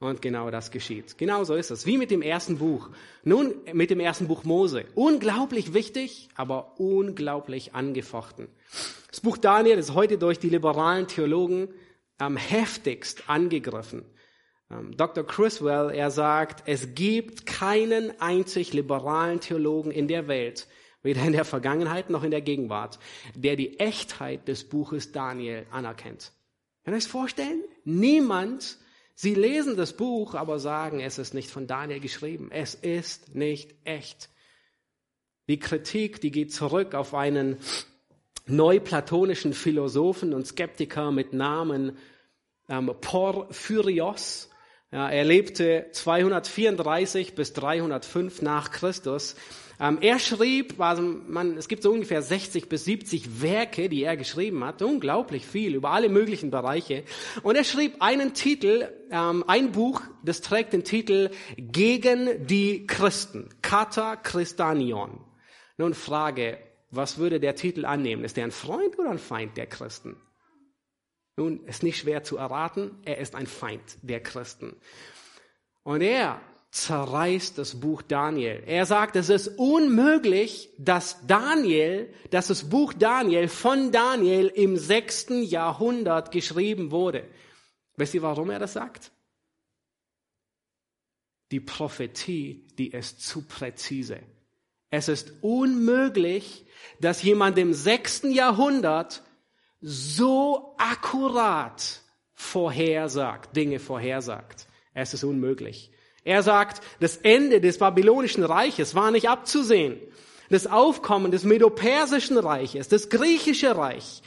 [0.00, 1.18] Und genau das geschieht.
[1.18, 1.84] Genau so ist es.
[1.84, 2.88] Wie mit dem ersten Buch.
[3.24, 4.84] Nun, mit dem ersten Buch Mose.
[4.94, 8.46] Unglaublich wichtig, aber unglaublich angefochten.
[9.10, 11.68] Das Buch Daniel ist heute durch die liberalen Theologen
[12.16, 14.04] am heftigst angegriffen.
[14.70, 15.26] Ähm, Dr.
[15.26, 20.68] Criswell, er sagt, es gibt keinen einzig liberalen Theologen in der Welt,
[21.02, 22.98] weder in der Vergangenheit noch in der Gegenwart,
[23.34, 26.32] der die Echtheit des Buches Daniel anerkennt.
[26.84, 27.62] Kann ihr euch vorstellen?
[27.84, 28.78] Niemand,
[29.14, 32.50] sie lesen das Buch, aber sagen, es ist nicht von Daniel geschrieben.
[32.50, 34.30] Es ist nicht echt.
[35.48, 37.58] Die Kritik, die geht zurück auf einen
[38.46, 41.96] neuplatonischen Philosophen und Skeptiker mit Namen
[42.68, 44.50] ähm, Porphyrios
[44.90, 49.36] Ja, er lebte 234 bis 305 nach Christus.
[49.80, 54.16] Ähm, er schrieb, also man, es gibt so ungefähr 60 bis 70 Werke, die er
[54.16, 57.04] geschrieben hat, unglaublich viel über alle möglichen Bereiche.
[57.42, 63.50] Und er schrieb einen Titel, ähm, ein Buch, das trägt den Titel Gegen die Christen,
[63.62, 65.20] Kata Christanion.
[65.76, 66.58] Nun Frage,
[66.90, 68.24] was würde der Titel annehmen?
[68.24, 70.16] Ist er ein Freund oder ein Feind der Christen?
[71.36, 74.74] Nun, ist nicht schwer zu erraten, er ist ein Feind der Christen.
[75.84, 78.62] Und er zerreißt das Buch Daniel.
[78.66, 85.42] Er sagt, es ist unmöglich, dass Daniel, dass das Buch Daniel von Daniel im sechsten
[85.42, 87.26] Jahrhundert geschrieben wurde.
[87.96, 89.10] Wisst ihr, warum er das sagt?
[91.50, 94.20] Die Prophetie, die ist zu präzise.
[94.90, 96.66] Es ist unmöglich,
[97.00, 99.22] dass jemand im sechsten Jahrhundert
[99.80, 102.02] so akkurat
[102.34, 104.66] vorhersagt, Dinge vorhersagt.
[104.92, 105.92] Es ist unmöglich.
[106.24, 109.98] Er sagt, das Ende des babylonischen Reiches war nicht abzusehen.
[110.50, 114.22] Das Aufkommen des Medo-Persischen Reiches, das griechische Reich,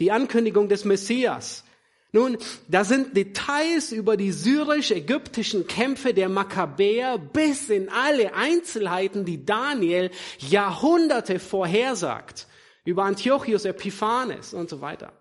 [0.00, 1.64] die Ankündigung des Messias.
[2.12, 2.36] Nun,
[2.68, 10.10] da sind Details über die syrisch-ägyptischen Kämpfe der Makkabäer bis in alle Einzelheiten, die Daniel
[10.38, 12.46] Jahrhunderte vorhersagt
[12.84, 15.12] über Antiochus Epiphanes und so weiter.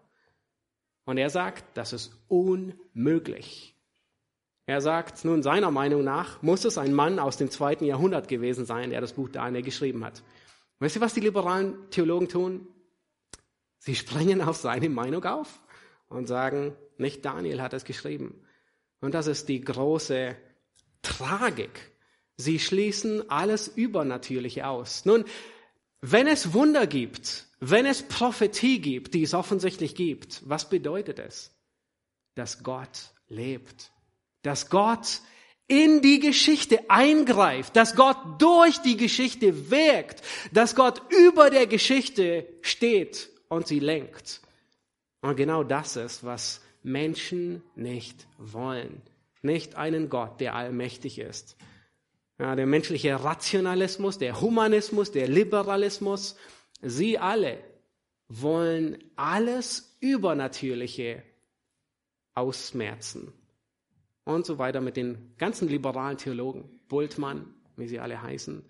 [1.06, 3.76] Und er sagt, das ist unmöglich.
[4.66, 8.66] Er sagt, nun seiner Meinung nach muss es ein Mann aus dem zweiten Jahrhundert gewesen
[8.66, 10.24] sein, der das Buch Daniel geschrieben hat.
[10.80, 12.68] Weißt du, was die liberalen Theologen tun?
[13.80, 15.62] Sie springen auf seine Meinung auf
[16.10, 18.46] und sagen, nicht Daniel hat es geschrieben.
[19.00, 20.36] Und das ist die große
[21.02, 21.92] Tragik.
[22.38, 25.06] Sie schließen alles Übernatürliche aus.
[25.06, 25.26] Nun,
[26.02, 31.52] wenn es Wunder gibt, wenn es Prophetie gibt, die es offensichtlich gibt, was bedeutet es?
[32.36, 33.92] Dass Gott lebt.
[34.42, 35.22] Dass Gott
[35.68, 42.48] in die Geschichte eingreift, dass Gott durch die Geschichte wirkt, dass Gott über der Geschichte
[42.62, 44.42] steht und sie lenkt.
[45.22, 49.02] Und genau das ist, was Menschen nicht wollen.
[49.42, 51.56] Nicht einen Gott, der allmächtig ist.
[52.40, 56.36] Ja, der menschliche Rationalismus, der Humanismus, der Liberalismus
[56.82, 57.64] Sie alle
[58.28, 61.24] wollen alles Übernatürliche
[62.34, 63.34] ausmerzen.
[64.24, 68.64] Und so weiter mit den ganzen liberalen Theologen, Bultmann, wie sie alle heißen,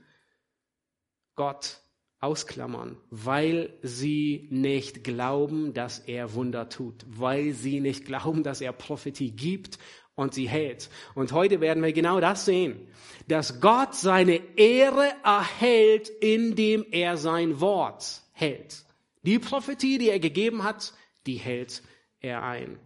[1.35, 1.81] Gott
[2.19, 8.73] ausklammern, weil sie nicht glauben, dass er Wunder tut, weil sie nicht glauben, dass er
[8.73, 9.79] Prophetie gibt
[10.15, 10.89] und sie hält.
[11.15, 12.87] Und heute werden wir genau das sehen,
[13.27, 18.85] dass Gott seine Ehre erhält, indem er sein Wort hält.
[19.23, 20.93] Die Prophetie, die er gegeben hat,
[21.25, 21.81] die hält
[22.19, 22.79] er ein.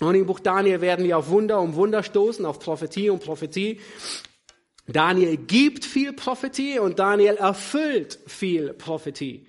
[0.00, 3.80] Und im Buch Daniel werden wir auf Wunder um Wunder stoßen, auf Prophetie um Prophetie.
[4.86, 9.46] Daniel gibt viel Prophetie und Daniel erfüllt viel Prophetie.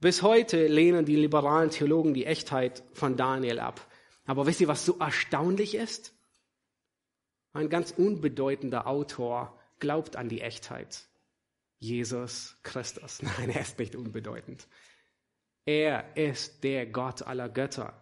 [0.00, 3.86] Bis heute lehnen die liberalen Theologen die Echtheit von Daniel ab.
[4.26, 6.12] Aber wisst ihr, was so erstaunlich ist?
[7.52, 11.08] Ein ganz unbedeutender Autor glaubt an die Echtheit.
[11.78, 13.22] Jesus Christus.
[13.38, 14.66] Nein, er ist nicht unbedeutend.
[15.66, 17.94] Er ist der Gott aller Götter.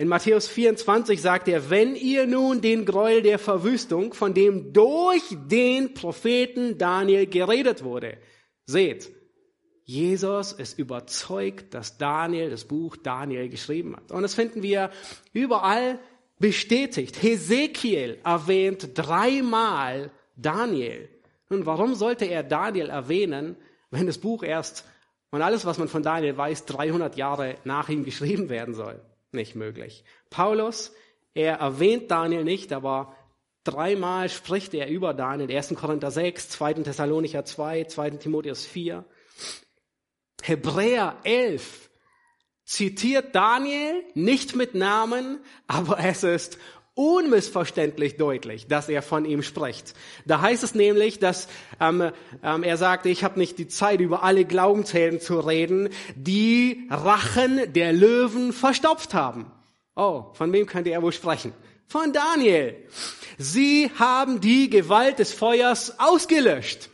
[0.00, 5.22] In Matthäus 24 sagt er, wenn ihr nun den Gräuel der Verwüstung, von dem durch
[5.46, 8.16] den Propheten Daniel geredet wurde,
[8.64, 9.10] seht,
[9.84, 14.10] Jesus ist überzeugt, dass Daniel das Buch Daniel geschrieben hat.
[14.10, 14.88] Und das finden wir
[15.34, 15.98] überall
[16.38, 17.22] bestätigt.
[17.22, 21.10] Hesekiel erwähnt dreimal Daniel.
[21.50, 23.54] Nun, warum sollte er Daniel erwähnen,
[23.90, 24.86] wenn das Buch erst
[25.30, 28.98] und alles, was man von Daniel weiß, 300 Jahre nach ihm geschrieben werden soll?
[29.32, 30.04] Nicht möglich.
[30.28, 30.92] Paulus,
[31.34, 33.16] er erwähnt Daniel nicht, aber
[33.64, 35.54] dreimal spricht er über Daniel.
[35.54, 35.74] 1.
[35.74, 36.74] Korinther 6, 2.
[36.74, 38.10] Thessalonicher 2, 2.
[38.10, 39.04] Timotheus 4.
[40.42, 41.90] Hebräer 11
[42.64, 46.58] zitiert Daniel nicht mit Namen, aber es ist
[47.00, 49.94] unmissverständlich deutlich, dass er von ihm spricht.
[50.26, 51.48] Da heißt es nämlich, dass
[51.80, 56.86] ähm, ähm, er sagte, ich habe nicht die Zeit, über alle Glaubenshelden zu reden, die
[56.90, 59.50] Rachen der Löwen verstopft haben.
[59.96, 61.54] Oh, von wem könnte er wohl sprechen?
[61.86, 62.76] Von Daniel.
[63.38, 66.90] Sie haben die Gewalt des Feuers ausgelöscht.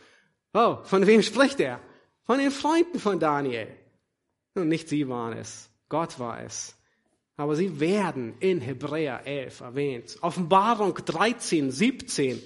[0.53, 1.81] Oh, von wem spricht er?
[2.23, 3.67] Von den Freunden von Daniel.
[4.55, 6.76] Und nicht sie waren es, Gott war es.
[7.37, 10.17] Aber sie werden in Hebräer 11 erwähnt.
[10.21, 12.41] Offenbarung 13, 17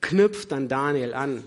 [0.00, 1.42] knüpft an Daniel an.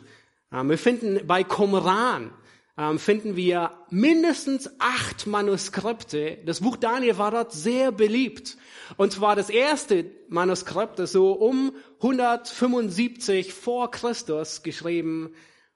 [0.51, 2.31] Wir finden bei Qumran
[2.79, 6.37] ähm, finden wir mindestens acht Manuskripte.
[6.45, 8.57] Das Buch Daniel war dort sehr beliebt.
[8.95, 15.33] Und zwar das erste Manuskript, das so um 175 vor Christus geschrieben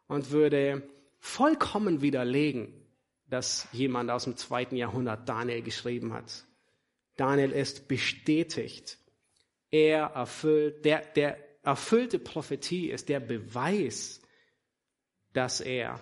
[0.08, 0.82] und würde
[1.20, 2.74] vollkommen widerlegen,
[3.30, 6.46] dass jemand aus dem zweiten Jahrhundert Daniel geschrieben hat.
[7.16, 8.98] Daniel ist bestätigt.
[9.72, 14.22] Er erfüllt, der, der erfüllte Prophetie ist der Beweis,
[15.34, 16.00] dass er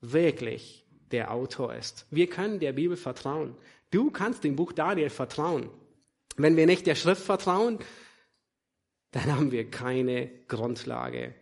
[0.00, 2.06] wirklich der Autor ist.
[2.10, 3.56] Wir können der Bibel vertrauen.
[3.90, 5.70] Du kannst dem Buch Daniel vertrauen.
[6.36, 7.78] Wenn wir nicht der Schrift vertrauen,
[9.12, 11.34] dann haben wir keine Grundlage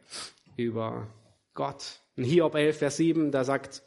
[0.57, 1.09] über
[1.55, 2.01] Gott.
[2.17, 3.83] In Hiob 11, Vers 7, da sagt,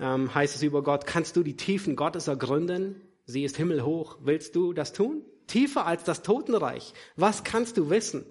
[0.00, 3.07] ähm, heißt es über Gott, kannst du die Tiefen Gottes ergründen?
[3.28, 4.16] Sie ist himmelhoch.
[4.22, 5.22] Willst du das tun?
[5.46, 6.94] Tiefer als das Totenreich.
[7.14, 8.24] Was kannst du wissen?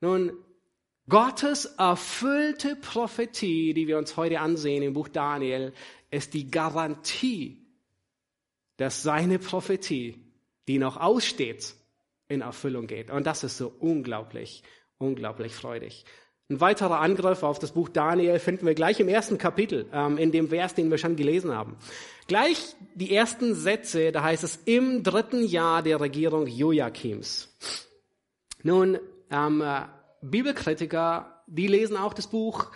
[0.00, 0.32] Nun,
[1.08, 5.72] Gottes erfüllte Prophetie, die wir uns heute ansehen im Buch Daniel,
[6.10, 7.68] ist die Garantie,
[8.78, 10.32] dass seine Prophetie,
[10.66, 11.76] die noch aussteht,
[12.26, 13.10] in Erfüllung geht.
[13.10, 14.64] Und das ist so unglaublich,
[14.98, 16.04] unglaublich freudig.
[16.48, 20.30] Ein weiterer Angriff auf das Buch Daniel finden wir gleich im ersten Kapitel, ähm, in
[20.30, 21.76] dem Vers, den wir schon gelesen haben.
[22.28, 27.48] Gleich die ersten Sätze, da heißt es im dritten Jahr der Regierung Joachims.
[28.62, 29.82] Nun, ähm, äh,
[30.22, 32.70] Bibelkritiker, die lesen auch das Buch,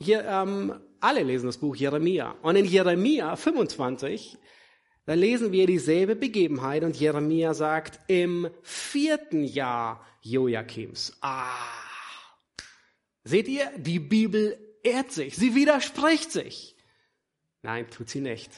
[0.00, 2.34] hier, ähm, alle lesen das Buch Jeremia.
[2.42, 4.38] Und in Jeremia 25,
[5.06, 11.16] da lesen wir dieselbe Begebenheit und Jeremia sagt, im vierten Jahr Joachims.
[11.20, 11.93] Ah.
[13.24, 16.76] Seht ihr, die Bibel ehrt sich, sie widerspricht sich.
[17.62, 18.50] Nein, tut sie nicht.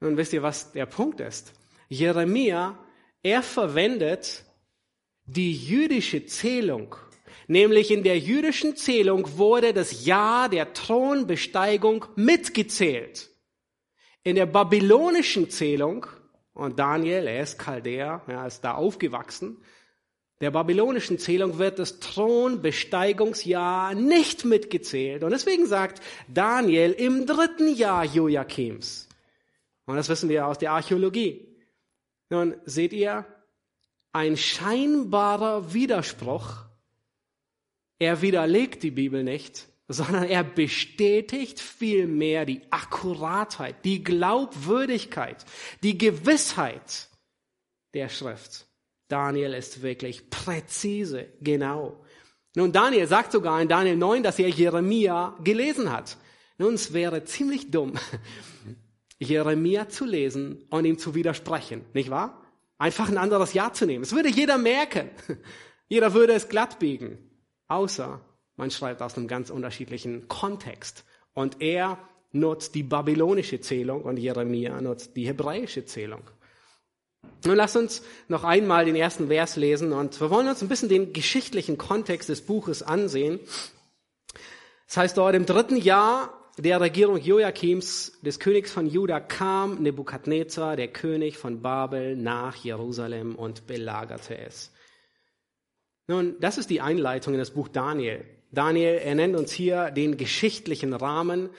[0.00, 1.52] Nun wisst ihr, was der Punkt ist.
[1.88, 2.78] Jeremia,
[3.22, 4.44] er verwendet
[5.26, 6.96] die jüdische Zählung.
[7.46, 13.30] Nämlich in der jüdischen Zählung wurde das Jahr der Thronbesteigung mitgezählt.
[14.22, 16.06] In der babylonischen Zählung,
[16.52, 19.62] und Daniel, er ist Chaldäer, er ist da aufgewachsen,
[20.40, 25.24] der babylonischen Zählung wird das Thronbesteigungsjahr nicht mitgezählt.
[25.24, 29.08] Und deswegen sagt Daniel im dritten Jahr Joachims.
[29.86, 31.56] Und das wissen wir aus der Archäologie.
[32.30, 33.26] Nun seht ihr,
[34.12, 36.66] ein scheinbarer Widerspruch.
[37.98, 45.44] Er widerlegt die Bibel nicht, sondern er bestätigt vielmehr die Akkuratheit, die Glaubwürdigkeit,
[45.82, 47.08] die Gewissheit
[47.94, 48.67] der Schrift.
[49.08, 52.04] Daniel ist wirklich präzise, genau.
[52.54, 56.16] Nun, Daniel sagt sogar in Daniel 9, dass er Jeremia gelesen hat.
[56.58, 57.94] Nun, es wäre ziemlich dumm,
[59.18, 62.42] Jeremia zu lesen und ihm zu widersprechen, nicht wahr?
[62.78, 64.04] einfach ein anderes Jahr zu nehmen.
[64.04, 65.10] Es würde jeder merken.
[65.90, 67.18] Jeder würde es glatt biegen.
[67.66, 68.20] Außer
[68.56, 71.04] man schreibt aus einem ganz unterschiedlichen Kontext.
[71.32, 71.98] Und er
[72.30, 76.22] nutzt die babylonische Zählung und Jeremia nutzt die hebräische Zählung.
[77.44, 80.88] Nun lass uns noch einmal den ersten Vers lesen und wir wollen uns ein bisschen
[80.88, 83.40] den geschichtlichen Kontext des Buches ansehen.
[84.86, 90.74] Das heißt dort im dritten Jahr der Regierung Joachims, des Königs von Juda, kam Nebukadnezar,
[90.74, 94.72] der König von Babel, nach Jerusalem und belagerte es.
[96.08, 98.24] Nun, das ist die Einleitung in das Buch Daniel.
[98.50, 101.50] Daniel, er nennt uns hier den geschichtlichen Rahmen.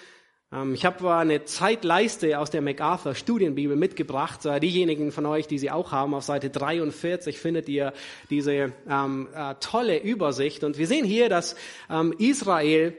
[0.52, 4.46] Ähm, ich habe eine Zeitleiste aus der MacArthur Studienbibel mitgebracht.
[4.46, 7.94] Äh, diejenigen von euch, die sie auch haben, auf Seite 43 findet ihr
[8.30, 10.64] diese ähm, äh, tolle Übersicht.
[10.64, 11.56] Und wir sehen hier, dass
[11.90, 12.96] ähm, Israel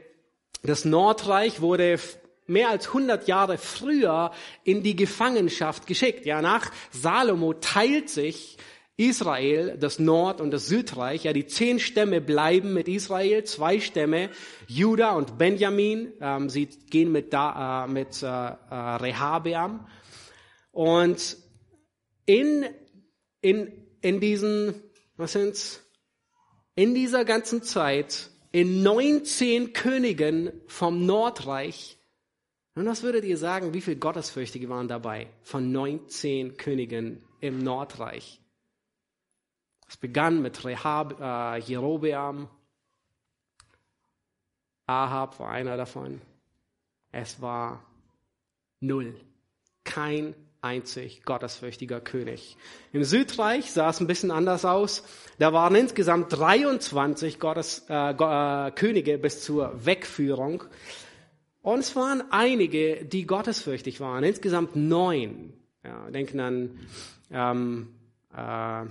[0.62, 1.98] das Nordreich wurde
[2.46, 4.32] mehr als 100 Jahre früher
[4.64, 6.26] in die Gefangenschaft geschickt.
[6.26, 8.58] Ja, nach Salomo teilt sich
[9.00, 11.24] Israel, das Nord- und das Südreich.
[11.24, 14.28] Ja, die zehn Stämme bleiben mit Israel, zwei Stämme,
[14.66, 16.12] Juda und Benjamin.
[16.20, 19.86] Ähm, sie gehen mit, da, äh, mit äh, äh, Rehabeam.
[20.70, 21.38] Und
[22.26, 22.66] in,
[23.40, 24.74] in, in diesen,
[25.16, 25.82] was sind's?
[26.74, 31.98] In dieser ganzen Zeit in 19 Königen vom Nordreich.
[32.74, 38.40] Und was würdet ihr sagen, wie viele Gottesfürchtige waren dabei von 19 Königen im Nordreich?
[39.90, 42.46] Es begann mit Rehab, äh, Jerobeam.
[44.86, 46.20] Ahab war einer davon.
[47.10, 47.82] Es war
[48.78, 49.16] null.
[49.82, 52.56] Kein einzig gottesfürchtiger König.
[52.92, 55.02] Im Südreich sah es ein bisschen anders aus.
[55.40, 60.62] Da waren insgesamt 23 Gottes, äh, äh, Könige bis zur Wegführung.
[61.62, 64.22] Und es waren einige, die gottesfürchtig waren.
[64.22, 65.52] Insgesamt neun.
[65.82, 66.78] Ja, denken an
[67.32, 67.88] ähm,
[68.32, 68.84] äh,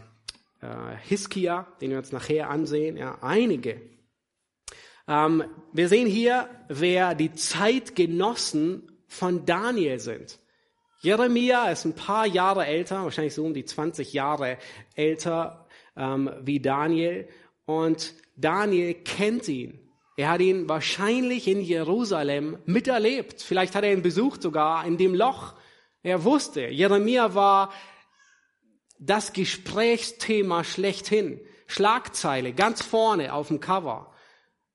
[0.61, 2.97] äh, Hiskia, den wir uns nachher ansehen.
[2.97, 3.81] Ja, einige.
[5.07, 5.43] Ähm,
[5.73, 10.39] wir sehen hier, wer die Zeitgenossen von Daniel sind.
[11.01, 14.57] Jeremia ist ein paar Jahre älter, wahrscheinlich so um die 20 Jahre
[14.95, 17.29] älter ähm, wie Daniel.
[17.65, 19.79] Und Daniel kennt ihn.
[20.17, 23.41] Er hat ihn wahrscheinlich in Jerusalem miterlebt.
[23.41, 25.53] Vielleicht hat er ihn besucht sogar in dem Loch.
[26.03, 27.71] Er wusste, Jeremia war
[28.99, 31.39] das Gesprächsthema schlechthin.
[31.67, 34.13] Schlagzeile ganz vorne auf dem Cover.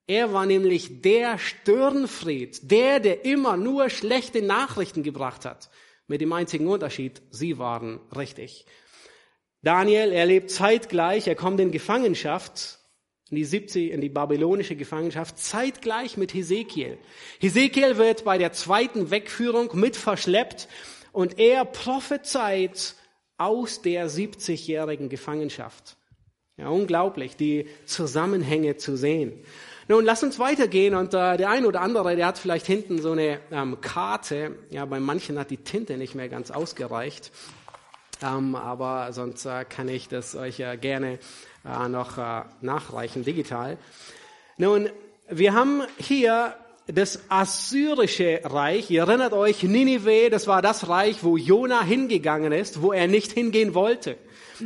[0.07, 5.71] Er war nämlich der Störenfried, der, der immer nur schlechte Nachrichten gebracht hat.
[6.07, 8.67] Mit dem einzigen Unterschied, sie waren richtig.
[9.63, 12.79] Daniel erlebt zeitgleich, er kommt in Gefangenschaft,
[13.31, 16.99] in die 70, in die babylonische Gefangenschaft, zeitgleich mit Hesekiel.
[17.41, 20.69] Hesekiel wird bei der zweiten Wegführung mit verschleppt
[21.13, 22.95] und er prophezeit
[23.39, 25.97] aus der 70-jährigen Gefangenschaft.
[26.57, 29.33] Ja, unglaublich, die Zusammenhänge zu sehen.
[29.89, 33.13] Nun, lass uns weitergehen und äh, der ein oder andere, der hat vielleicht hinten so
[33.13, 34.57] eine ähm, Karte.
[34.71, 37.33] Ja, bei manchen hat die Tinte nicht mehr ganz ausgereicht.
[38.23, 41.19] Ähm, aber sonst äh, kann ich das euch äh, gerne
[41.65, 43.77] äh, noch äh, nachreichen, digital.
[44.57, 44.89] Nun,
[45.29, 46.55] wir haben hier
[46.87, 48.91] das assyrische Reich.
[48.91, 53.33] Ihr erinnert euch, Ninive, das war das Reich, wo Jona hingegangen ist, wo er nicht
[53.33, 54.17] hingehen wollte.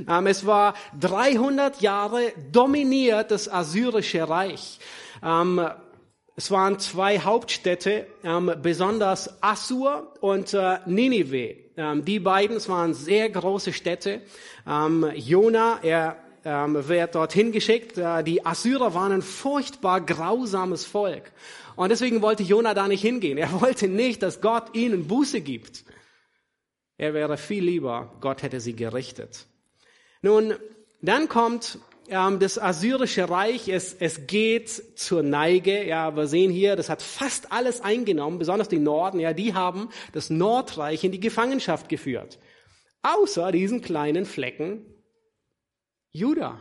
[0.08, 4.80] Ähm, es war 300 Jahre dominiert das assyrische Reich.
[5.22, 5.66] Ähm,
[6.34, 11.56] es waren zwei Hauptstädte, ähm, besonders Assur und äh, Ninive.
[12.02, 14.22] die beiden, es waren sehr große Städte.
[15.14, 17.98] Jona, er wird dorthin geschickt.
[17.98, 21.30] Äh, die Assyrer waren ein furchtbar grausames Volk.
[21.78, 23.38] Und deswegen wollte Jona da nicht hingehen.
[23.38, 25.84] Er wollte nicht, dass Gott ihnen Buße gibt.
[26.96, 29.46] Er wäre viel lieber, Gott hätte sie gerichtet.
[30.20, 30.54] Nun,
[31.00, 35.84] dann kommt ähm, das assyrische Reich, es, es geht zur Neige.
[35.84, 39.20] Ja, wir sehen hier, das hat fast alles eingenommen, besonders die Norden.
[39.20, 42.40] Ja, die haben das Nordreich in die Gefangenschaft geführt.
[43.02, 44.84] Außer diesen kleinen Flecken
[46.10, 46.60] Juda.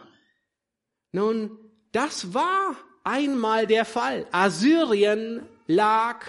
[1.11, 1.57] Nun,
[1.91, 2.75] das war
[3.07, 4.27] einmal der Fall.
[4.31, 6.25] Assyrien lag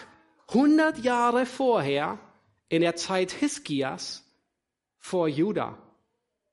[0.48, 2.18] 100 Jahre vorher
[2.68, 4.24] in der Zeit Hiskias
[4.96, 5.76] vor Juda.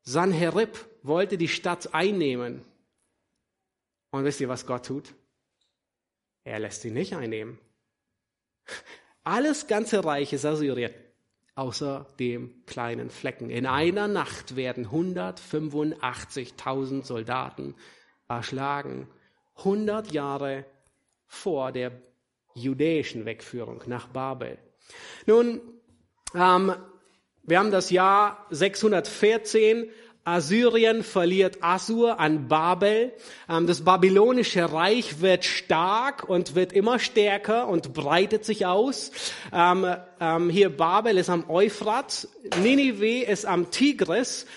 [0.02, 2.66] Sanherib wollte die Stadt einnehmen.
[4.10, 5.14] Und wisst ihr, was Gott tut?
[6.44, 7.60] Er lässt sie nicht einnehmen.
[9.24, 10.94] Alles ganze Reich ist Assyrien,
[11.56, 13.52] außer dem kleinen Flecken.
[13.52, 17.76] In einer Nacht werden 185.000 Soldaten
[18.28, 19.08] erschlagen
[19.58, 20.66] 100 Jahre
[21.28, 21.92] vor der
[22.54, 24.58] jüdischen Wegführung nach Babel.
[25.26, 25.62] Nun,
[26.34, 26.74] ähm,
[27.44, 29.90] wir haben das Jahr 614.
[30.28, 33.14] Assyrien verliert Assur an Babel.
[33.48, 39.12] Ähm, das babylonische Reich wird stark und wird immer stärker und breitet sich aus.
[39.54, 39.86] Ähm,
[40.20, 42.28] ähm, hier Babel ist am Euphrat,
[42.62, 44.48] Ninive ist am Tigris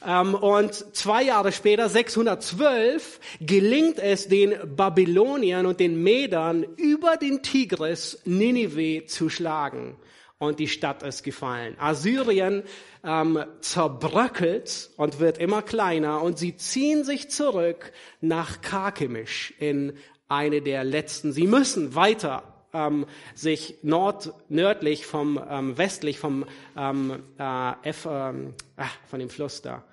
[0.00, 8.20] und zwei Jahre später, 612, gelingt es den Babyloniern und den Medern über den Tigris
[8.24, 9.96] Ninive zu schlagen.
[10.38, 11.74] Und die Stadt ist gefallen.
[11.80, 12.62] Assyrien
[13.02, 19.94] ähm, zerbröckelt und wird immer kleiner und sie ziehen sich zurück nach Karkemisch in
[20.28, 21.32] eine der letzten.
[21.32, 26.44] Sie müssen weiter ähm, sich nord, nördlich vom, ähm, westlich vom,
[26.76, 29.84] ähm, äh, F, ähm, ach, von dem Fluss da,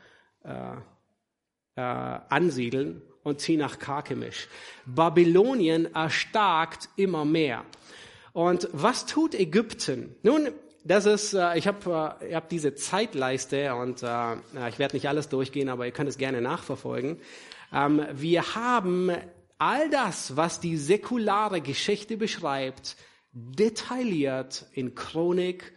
[0.44, 4.48] äh, äh, ansiedeln und ziehen nach Karkemisch.
[4.86, 7.66] Babylonien erstarkt immer mehr.
[8.34, 10.16] Und was tut Ägypten?
[10.22, 10.50] Nun,
[10.84, 14.36] das ist, äh, ich habe äh, hab diese Zeitleiste und äh,
[14.70, 17.20] ich werde nicht alles durchgehen, aber ihr könnt es gerne nachverfolgen.
[17.74, 19.12] Ähm, wir haben
[19.58, 22.98] all das, was die säkulare Geschichte beschreibt,
[23.32, 25.74] detailliert in Chronik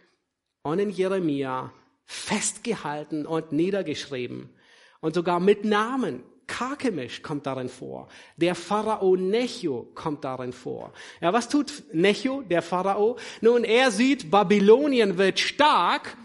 [0.61, 1.73] und in Jeremia
[2.05, 4.49] festgehalten und niedergeschrieben.
[5.01, 6.23] Und sogar mit Namen.
[6.47, 8.07] Karkemisch kommt darin vor.
[8.35, 10.91] Der Pharao Necho kommt darin vor.
[11.21, 13.17] Ja, was tut Necho, der Pharao?
[13.41, 16.17] Nun, er sieht, Babylonien wird stark.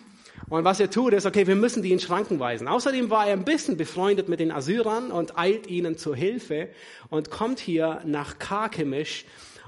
[0.49, 2.69] Und was er tut, ist, okay, wir müssen die in Schranken weisen.
[2.69, 6.69] Außerdem war er ein bisschen befreundet mit den Assyrern und eilt ihnen zur Hilfe
[7.11, 9.25] und kommt hier nach Karkemisch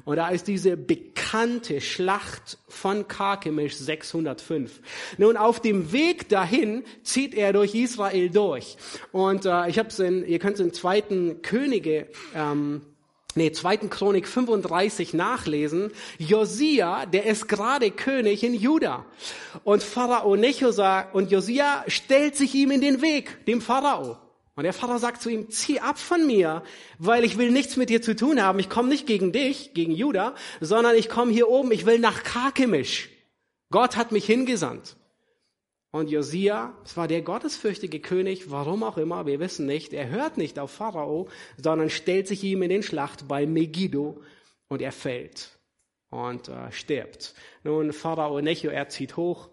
[0.07, 4.81] und da ist diese bekannte Schlacht von Karkemisch 605.
[5.18, 8.77] Nun, auf dem Weg dahin zieht er durch Israel durch.
[9.11, 12.07] Und äh, ich habe es in, ihr könnt es in zweiten Könige,
[12.37, 12.83] ähm,
[13.37, 15.93] nee, zweiten Chronik 35 nachlesen.
[16.18, 19.05] Josia, der ist gerade König in Juda.
[19.64, 24.18] Und Pharao Necho sagt, und Josia stellt sich ihm in den Weg, dem Pharao.
[24.57, 26.62] Und der Vater sagt zu ihm, zieh ab von mir,
[26.99, 28.59] weil ich will nichts mit dir zu tun haben.
[28.59, 32.22] Ich komme nicht gegen dich, gegen Juda, sondern ich komme hier oben, ich will nach
[32.22, 33.11] Karkemisch.
[33.70, 34.97] Gott hat mich hingesandt.
[35.97, 40.36] Und Josia, es war der gottesfürchtige König, warum auch immer, wir wissen nicht, er hört
[40.36, 41.26] nicht auf Pharao,
[41.57, 44.20] sondern stellt sich ihm in den Schlacht bei Megiddo
[44.68, 45.59] und er fällt
[46.11, 47.32] und äh, stirbt.
[47.64, 49.49] Nun, Pharao Necho, er zieht hoch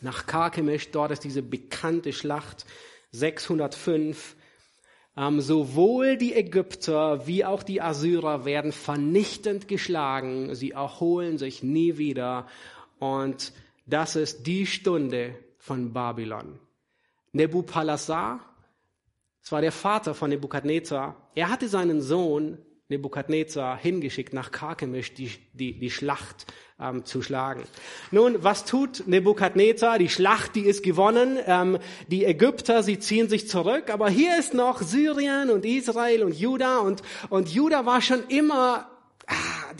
[0.00, 2.64] nach Karkemisch, dort ist diese bekannte Schlacht
[3.10, 4.34] 605.
[5.14, 10.54] Ähm, sowohl die Ägypter wie auch die Assyrer werden vernichtend geschlagen.
[10.54, 12.46] Sie erholen sich nie wieder.
[12.98, 13.52] Und
[13.84, 15.36] das ist die Stunde
[15.66, 16.60] von Babylon.
[17.32, 18.38] Nebukadnezar,
[19.42, 22.58] das war der Vater von Nebukadnezar, er hatte seinen Sohn
[22.88, 26.46] Nebukadnezar hingeschickt nach Karkemisch, die, die, die Schlacht
[26.80, 27.64] ähm, zu schlagen.
[28.12, 29.98] Nun, was tut Nebukadnezar?
[29.98, 31.36] Die Schlacht, die ist gewonnen.
[31.46, 33.90] Ähm, die Ägypter, sie ziehen sich zurück.
[33.90, 36.78] Aber hier ist noch Syrien und Israel und Juda.
[36.78, 38.88] Und, und Juda war schon immer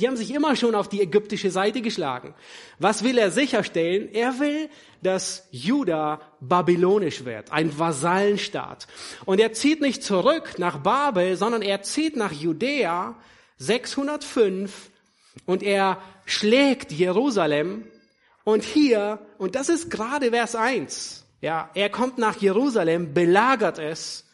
[0.01, 2.35] die haben sich immer schon auf die ägyptische Seite geschlagen.
[2.79, 4.13] Was will er sicherstellen?
[4.13, 4.69] Er will,
[5.03, 8.87] dass Juda babylonisch wird, ein Vasallenstaat.
[9.25, 13.15] Und er zieht nicht zurück nach Babel, sondern er zieht nach Judäa
[13.59, 14.91] 605
[15.45, 17.87] und er schlägt Jerusalem.
[18.45, 24.25] Und hier, und das ist gerade Vers 1, ja, er kommt nach Jerusalem, belagert es,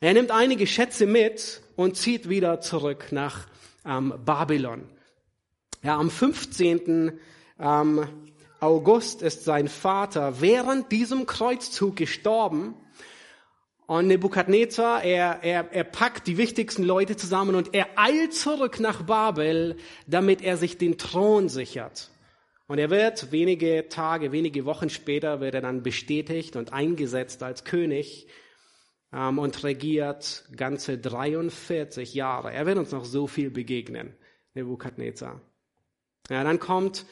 [0.00, 3.46] er nimmt einige Schätze mit und zieht wieder zurück nach
[3.84, 4.88] ähm, Babylon.
[5.82, 7.18] Ja, am 15.
[7.60, 8.06] Ähm,
[8.60, 12.74] August ist sein Vater während diesem Kreuzzug gestorben.
[13.86, 19.02] Und Nebukadnezar, er, er, er packt die wichtigsten Leute zusammen und er eilt zurück nach
[19.02, 19.76] Babel,
[20.06, 22.10] damit er sich den Thron sichert.
[22.66, 27.64] Und er wird wenige Tage, wenige Wochen später wird er dann bestätigt und eingesetzt als
[27.64, 28.26] König
[29.14, 32.52] ähm, und regiert ganze 43 Jahre.
[32.52, 34.14] Er wird uns noch so viel begegnen,
[34.54, 35.40] Nebukadnezar.
[36.28, 37.06] Ja, dann kommt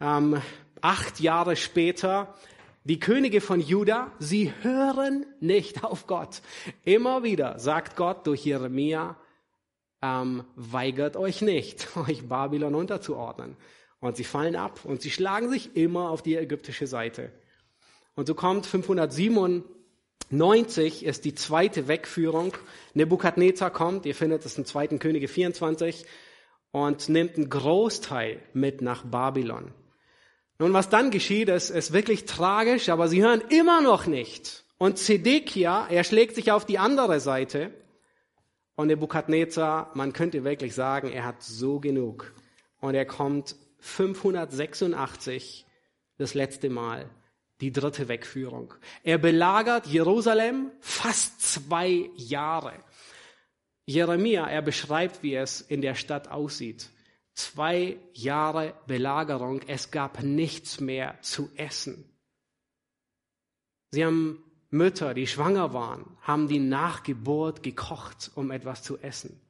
[0.00, 0.40] ähm,
[0.80, 2.34] acht Jahre später
[2.84, 6.42] die Könige von Juda, sie hören nicht auf Gott.
[6.84, 9.16] Immer wieder sagt Gott durch Jeremia,
[10.02, 13.56] ähm, weigert euch nicht, euch Babylon unterzuordnen.
[13.98, 17.32] Und sie fallen ab und sie schlagen sich immer auf die ägyptische Seite.
[18.14, 19.64] Und so kommt 507
[20.30, 22.54] 90 ist die zweite Wegführung.
[22.94, 24.98] Nebukadnezar kommt, ihr findet es in 2.
[24.98, 26.04] Könige 24,
[26.72, 29.72] und nimmt einen Großteil mit nach Babylon.
[30.58, 34.64] Nun, was dann geschieht, ist, ist wirklich tragisch, aber sie hören immer noch nicht.
[34.78, 37.72] Und Zedekia, er schlägt sich auf die andere Seite.
[38.74, 42.34] Und Nebukadnezar, man könnte wirklich sagen, er hat so genug.
[42.80, 45.66] Und er kommt 586
[46.18, 47.08] das letzte Mal
[47.60, 48.74] die dritte Wegführung.
[49.02, 52.74] Er belagert Jerusalem fast zwei Jahre.
[53.86, 56.90] Jeremia, er beschreibt, wie es in der Stadt aussieht.
[57.34, 62.10] Zwei Jahre Belagerung, es gab nichts mehr zu essen.
[63.92, 69.40] Sie haben Mütter, die schwanger waren, haben die Nachgeburt gekocht, um etwas zu essen.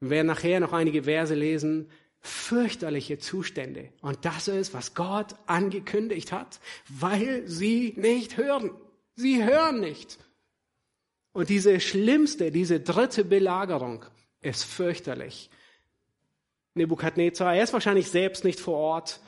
[0.00, 3.92] Wir werden nachher noch einige Verse lesen, fürchterliche Zustände.
[4.02, 8.70] Und das ist, was Gott angekündigt hat, weil sie nicht hören.
[9.14, 10.18] Sie hören nicht.
[11.32, 14.04] Und diese schlimmste, diese dritte Belagerung
[14.40, 15.50] ist fürchterlich.
[16.74, 19.20] Nebukadnezar, er ist wahrscheinlich selbst nicht vor Ort.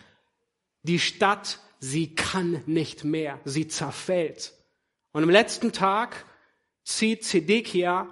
[0.82, 3.40] Die Stadt, sie kann nicht mehr.
[3.44, 4.52] Sie zerfällt.
[5.12, 6.24] Und am letzten Tag
[6.84, 8.08] zieht Zedekia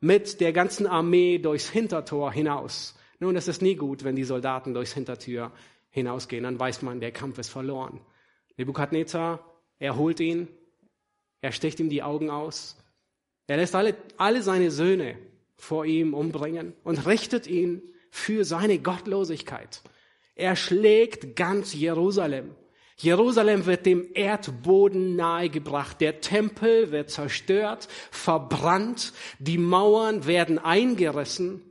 [0.00, 2.94] mit der ganzen Armee durchs Hintertor hinaus.
[3.20, 5.52] Nun, es ist nie gut, wenn die Soldaten durchs Hintertür
[5.90, 8.00] hinausgehen, dann weiß man, der Kampf ist verloren.
[8.56, 9.44] Nebukadnezar,
[9.78, 10.48] er holt ihn,
[11.42, 12.76] er sticht ihm die Augen aus,
[13.46, 15.18] er lässt alle, alle seine Söhne
[15.56, 19.82] vor ihm umbringen und richtet ihn für seine Gottlosigkeit.
[20.34, 22.54] Er schlägt ganz Jerusalem.
[22.96, 26.00] Jerusalem wird dem Erdboden nahegebracht.
[26.00, 29.12] Der Tempel wird zerstört, verbrannt.
[29.38, 31.69] Die Mauern werden eingerissen.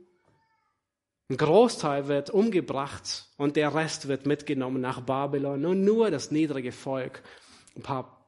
[1.30, 6.72] Ein Großteil wird umgebracht und der Rest wird mitgenommen nach Babylon und nur das niedrige
[6.72, 7.22] Volk,
[7.76, 8.26] ein paar,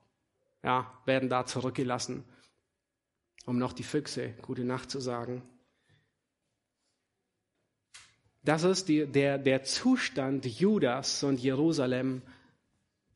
[0.62, 2.22] ja, werden da zurückgelassen,
[3.44, 5.42] um noch die Füchse gute Nacht zu sagen.
[8.44, 12.22] Das ist die, der, der Zustand Judas und Jerusalem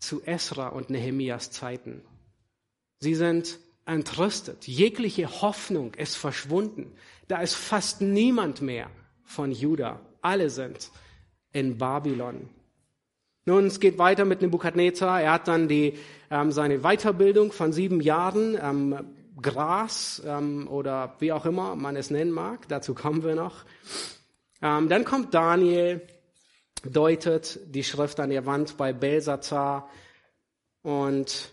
[0.00, 2.02] zu Esra und Nehemias Zeiten.
[2.98, 4.66] Sie sind entrüstet.
[4.66, 6.92] Jegliche Hoffnung ist verschwunden.
[7.28, 8.90] Da ist fast niemand mehr
[9.26, 10.00] von Juda.
[10.22, 10.90] Alle sind
[11.52, 12.48] in Babylon.
[13.44, 15.20] Nun, es geht weiter mit Nebukadnezar.
[15.20, 15.98] Er hat dann die,
[16.30, 22.10] ähm, seine Weiterbildung von sieben Jahren, ähm, Gras ähm, oder wie auch immer man es
[22.10, 22.68] nennen mag.
[22.68, 23.64] Dazu kommen wir noch.
[24.62, 26.00] Ähm, dann kommt Daniel,
[26.82, 29.88] deutet die Schrift an der Wand bei Belsazar
[30.82, 31.52] und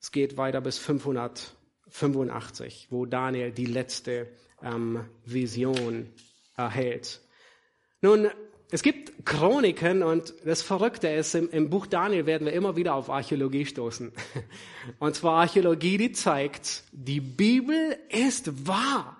[0.00, 4.28] es geht weiter bis 585, wo Daniel die letzte
[4.62, 6.10] ähm, Vision
[6.64, 7.20] erhält.
[8.02, 8.30] Nun,
[8.72, 12.94] es gibt Chroniken und das Verrückte ist, im, im, Buch Daniel werden wir immer wieder
[12.94, 14.12] auf Archäologie stoßen.
[15.00, 19.16] Und zwar Archäologie, die zeigt, die Bibel ist wahr.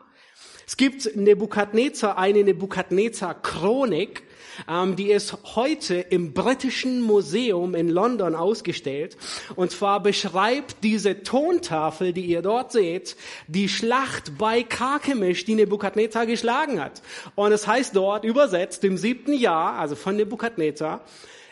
[0.68, 4.22] Es gibt Nebukadnezar, eine Nebukadnezar-Chronik,
[4.68, 9.16] ähm, die ist heute im Britischen Museum in London ausgestellt.
[9.56, 16.26] Und zwar beschreibt diese Tontafel, die ihr dort seht, die Schlacht bei Karkemisch, die Nebukadnezar
[16.26, 17.02] geschlagen hat.
[17.34, 21.04] Und es heißt dort übersetzt im siebten Jahr, also von Nebukadnezar,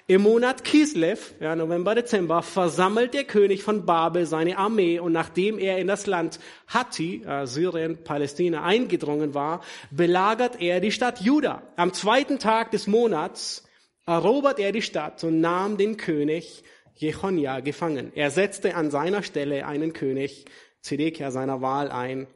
[0.09, 5.59] im Monat Kislev, ja, November, Dezember, versammelt der König von Babel seine Armee und nachdem
[5.59, 11.63] er in das Land Hatti, äh, Syrien, Palästina, eingedrungen war, belagert er die Stadt Juda.
[11.77, 13.69] Am zweiten Tag des Monats
[14.07, 18.11] erobert er die Stadt und nahm den König Jechonia gefangen.
[18.15, 20.47] Er setzte an seiner Stelle einen König,
[20.81, 22.29] Zedekia seiner Wahl ein.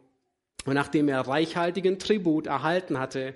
[0.66, 3.34] Und nachdem er reichhaltigen Tribut erhalten hatte,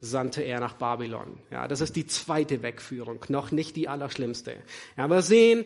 [0.00, 1.38] sandte er nach Babylon.
[1.50, 4.56] Ja, das ist die zweite Wegführung, noch nicht die allerschlimmste.
[4.96, 5.64] Ja, wir sehen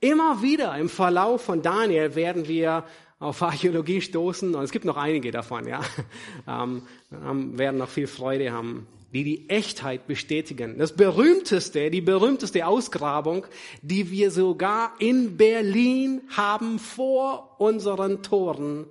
[0.00, 2.84] immer wieder im Verlauf von Daniel werden wir
[3.18, 5.80] auf Archäologie stoßen und es gibt noch einige davon, ja,
[6.48, 10.78] ähm, werden noch viel Freude haben, die die Echtheit bestätigen.
[10.78, 13.46] Das berühmteste, die berühmteste Ausgrabung,
[13.82, 18.86] die wir sogar in Berlin haben vor unseren Toren,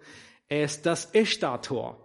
[0.50, 1.98] ist das Ishtar-Tor.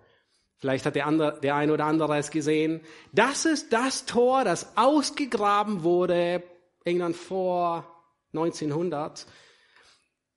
[0.64, 2.80] Vielleicht hat der, andere, der ein oder andere es gesehen.
[3.12, 6.42] Das ist das Tor, das ausgegraben wurde,
[6.86, 7.84] irgendwann vor
[8.32, 9.26] 1900,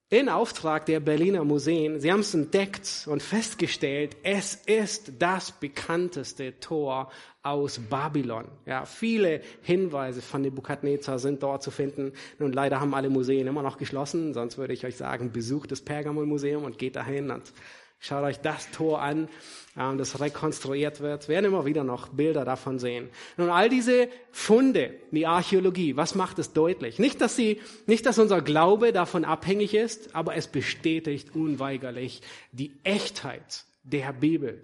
[0.09, 2.01] in Auftrag der Berliner Museen.
[2.01, 7.09] Sie haben es entdeckt und festgestellt, es ist das bekannteste Tor
[7.41, 8.49] aus Babylon.
[8.65, 12.11] Ja, viele Hinweise von Nebukadnezar sind dort zu finden.
[12.37, 15.79] Nun, leider haben alle Museen immer noch geschlossen, sonst würde ich euch sagen, besucht das
[15.79, 17.53] Pergamon-Museum und geht dahin und
[17.99, 19.27] Schaut euch das Tor an,
[19.75, 21.27] das rekonstruiert wird.
[21.27, 23.09] Wir werden immer wieder noch Bilder davon sehen.
[23.37, 26.99] Nun, all diese Funde, die Archäologie, was macht es deutlich?
[26.99, 32.21] Nicht, dass sie, nicht, dass unser Glaube davon abhängig ist, aber es bestätigt unweigerlich
[32.51, 34.61] die Echtheit der Bibel.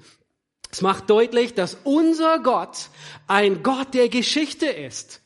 [0.72, 2.90] Es macht deutlich, dass unser Gott
[3.28, 5.22] ein Gott der Geschichte ist.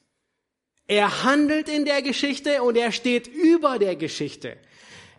[0.88, 4.58] Er handelt in der Geschichte und er steht über der Geschichte.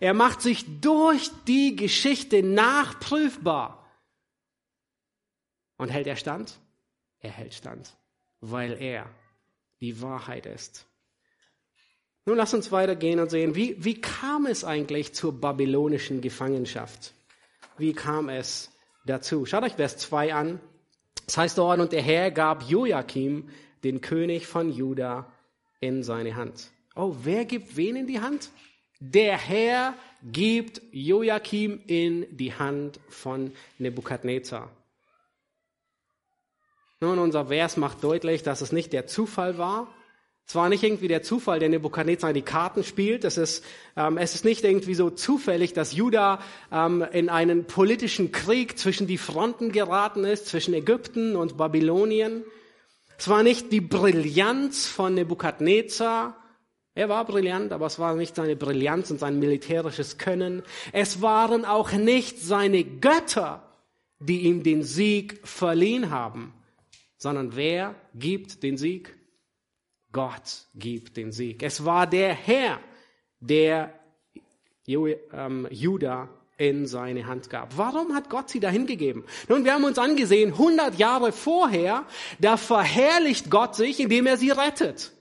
[0.01, 3.85] Er macht sich durch die Geschichte nachprüfbar.
[5.77, 6.59] Und hält er stand?
[7.21, 7.97] Er hält stand,
[8.41, 9.09] weil er
[9.81, 10.87] die Wahrheit ist.
[12.27, 17.15] Nun lass uns weitergehen und sehen, wie, wie kam es eigentlich zur babylonischen Gefangenschaft?
[17.79, 18.71] Wie kam es
[19.07, 19.47] dazu?
[19.47, 20.61] Schaut euch Vers 2 an.
[21.27, 23.49] Es heißt dort, und der Herr gab Joachim,
[23.85, 25.33] den König von Juda,
[25.81, 26.71] in seine Hand.
[26.95, 28.51] Oh, wer gibt wen in die Hand?
[29.01, 29.95] Der Herr
[30.25, 34.71] gibt Joachim in die Hand von Nebukadnezar.
[37.01, 39.87] Nun, unser Vers macht deutlich, dass es nicht der Zufall war.
[40.49, 43.25] Es war nicht irgendwie der Zufall, der Nebukadnezar die Karten spielt.
[43.25, 43.65] Es ist,
[43.97, 46.41] ähm, es ist nicht irgendwie so zufällig, dass Juda
[46.73, 52.45] ähm, in einen politischen Krieg zwischen die Fronten geraten ist, zwischen Ägypten und Babylonien.
[53.17, 56.37] Es war nicht die Brillanz von Nebukadnezar,
[56.99, 60.65] er war brillant, aber es war nicht seine Brillanz und sein militärisches Können.
[60.93, 63.63] Es waren auch nicht seine Götter,
[64.19, 66.53] die ihm den Sieg verliehen haben,
[67.17, 69.17] sondern wer gibt den Sieg?
[70.11, 71.63] Gott gibt den Sieg.
[71.63, 72.81] Es war der Herr,
[73.39, 73.93] der
[74.89, 77.79] ähm, Juda in seine Hand gab.
[77.79, 79.25] Warum hat Gott sie dahin gegeben?
[79.49, 82.07] Nun, wir haben uns angesehen, 100 Jahre vorher,
[82.41, 85.13] da verherrlicht Gott sich, indem er sie rettet.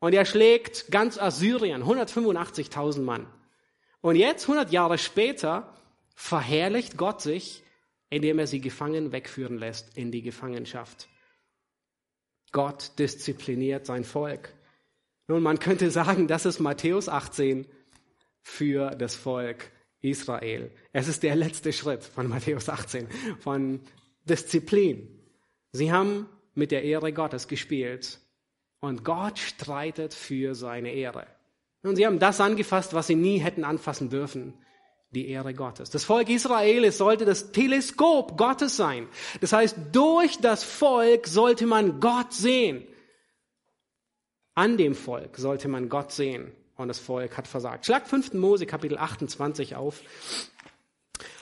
[0.00, 3.26] Und er schlägt ganz Assyrien, 185.000 Mann.
[4.00, 5.74] Und jetzt, 100 Jahre später,
[6.14, 7.64] verherrlicht Gott sich,
[8.10, 11.08] indem er sie gefangen wegführen lässt in die Gefangenschaft.
[12.52, 14.54] Gott diszipliniert sein Volk.
[15.26, 17.66] Nun, man könnte sagen, das ist Matthäus 18
[18.40, 19.70] für das Volk
[20.00, 20.70] Israel.
[20.92, 23.08] Es ist der letzte Schritt von Matthäus 18,
[23.40, 23.80] von
[24.24, 25.08] Disziplin.
[25.72, 28.20] Sie haben mit der Ehre Gottes gespielt
[28.80, 31.26] und Gott streitet für seine Ehre.
[31.82, 34.54] Und sie haben das angefasst, was sie nie hätten anfassen dürfen.
[35.10, 35.88] Die Ehre Gottes.
[35.88, 39.08] Das Volk Israel sollte das Teleskop Gottes sein.
[39.40, 42.86] Das heißt, durch das Volk sollte man Gott sehen.
[44.54, 46.52] An dem Volk sollte man Gott sehen.
[46.76, 47.86] Und das Volk hat versagt.
[47.86, 48.34] Schlag 5.
[48.34, 50.02] Mose Kapitel 28 auf.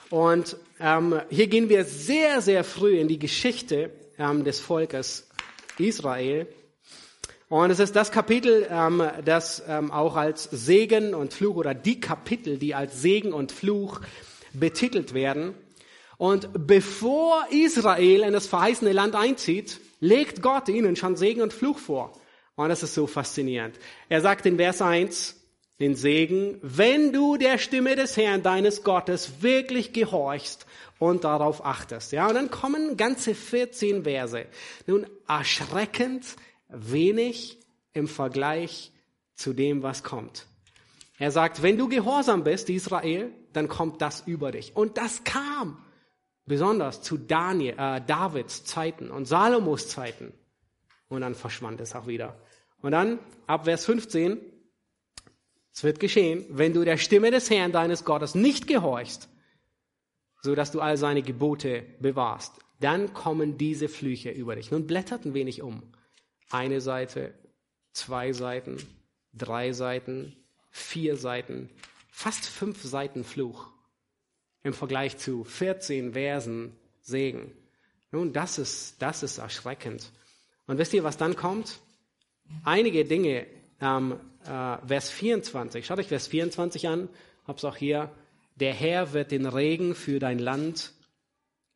[0.09, 5.27] Und ähm, hier gehen wir sehr, sehr früh in die Geschichte ähm, des Volkes
[5.77, 6.47] Israel.
[7.49, 12.01] Und es ist das Kapitel, ähm, das ähm, auch als Segen und Fluch oder die
[12.01, 14.01] Kapitel, die als Segen und Fluch
[14.53, 15.53] betitelt werden.
[16.17, 21.77] Und bevor Israel in das verheißene Land einzieht, legt Gott ihnen schon Segen und Fluch
[21.79, 22.13] vor.
[22.55, 23.75] Und das ist so faszinierend.
[24.09, 25.35] Er sagt in Vers 1,
[25.79, 30.65] den Segen, wenn du der Stimme des Herrn, deines Gottes, wirklich gehorchst
[30.97, 32.11] und darauf achtest.
[32.11, 34.45] Ja, und dann kommen ganze 14 Verse.
[34.87, 36.25] Nun, erschreckend
[36.69, 37.57] wenig
[37.93, 38.91] im Vergleich
[39.35, 40.47] zu dem, was kommt.
[41.19, 44.75] Er sagt, wenn du gehorsam bist, Israel, dann kommt das über dich.
[44.75, 45.83] Und das kam
[46.45, 50.33] besonders zu Daniel, äh, Davids Zeiten und Salomos Zeiten.
[51.09, 52.39] Und dann verschwand es auch wieder.
[52.81, 54.39] Und dann ab Vers 15,
[55.73, 59.29] es wird geschehen, wenn du der Stimme des Herrn deines Gottes nicht gehorchst,
[60.41, 64.71] so dass du all seine Gebote bewahrst, dann kommen diese Flüche über dich.
[64.71, 65.83] Nun blättert ein wenig um.
[66.49, 67.33] Eine Seite,
[67.91, 68.77] zwei Seiten,
[69.33, 70.35] drei Seiten,
[70.71, 71.69] vier Seiten,
[72.09, 73.67] fast fünf Seiten Fluch
[74.63, 77.51] im Vergleich zu 14 Versen Segen.
[78.11, 80.11] Nun, das ist, das ist erschreckend.
[80.65, 81.79] Und wisst ihr, was dann kommt?
[82.63, 83.47] Einige Dinge,
[83.81, 87.09] ähm, äh, Vers 24, schaut euch Vers 24 an,
[87.45, 88.11] hab's auch hier.
[88.55, 90.93] Der Herr wird den Regen für dein Land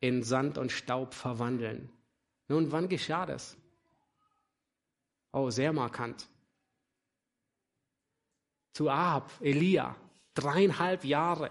[0.00, 1.90] in Sand und Staub verwandeln.
[2.48, 3.56] Nun, wann geschah das?
[5.32, 6.26] Oh, sehr markant.
[8.74, 9.96] Zu Ahab, Elia,
[10.34, 11.50] dreieinhalb Jahre.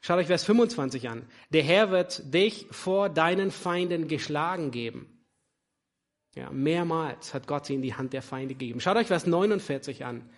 [0.00, 1.26] Schaut euch Vers 25 an.
[1.50, 5.08] Der Herr wird dich vor deinen Feinden geschlagen geben.
[6.34, 8.80] Ja, mehrmals hat Gott sie in die Hand der Feinde gegeben.
[8.80, 10.28] Schaut euch Vers 49 an.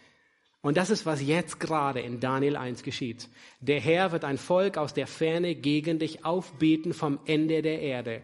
[0.61, 3.29] Und das ist, was jetzt gerade in Daniel 1 geschieht.
[3.61, 8.23] Der Herr wird ein Volk aus der Ferne gegen dich aufbeten vom Ende der Erde,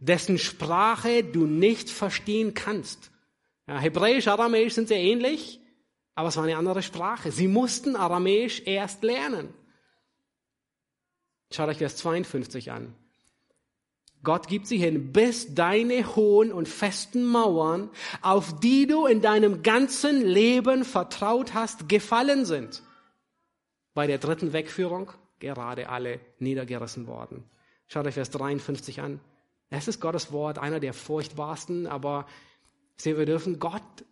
[0.00, 3.10] dessen Sprache du nicht verstehen kannst.
[3.66, 5.60] Ja, Hebräisch, Aramäisch sind sehr ähnlich,
[6.14, 7.32] aber es war eine andere Sprache.
[7.32, 9.52] Sie mussten Aramäisch erst lernen.
[11.52, 12.94] Schaut euch Vers 52 an.
[14.22, 17.90] Gott gibt sie hin, bis deine hohen und festen Mauern,
[18.22, 22.82] auf die du in deinem ganzen Leben vertraut hast, gefallen sind.
[23.94, 27.44] Bei der dritten Wegführung gerade alle niedergerissen worden.
[27.86, 29.20] Schaut euch Vers 53 an.
[29.70, 32.26] Es ist Gottes Wort, einer der furchtbarsten, aber
[33.04, 34.04] wir dürfen Gott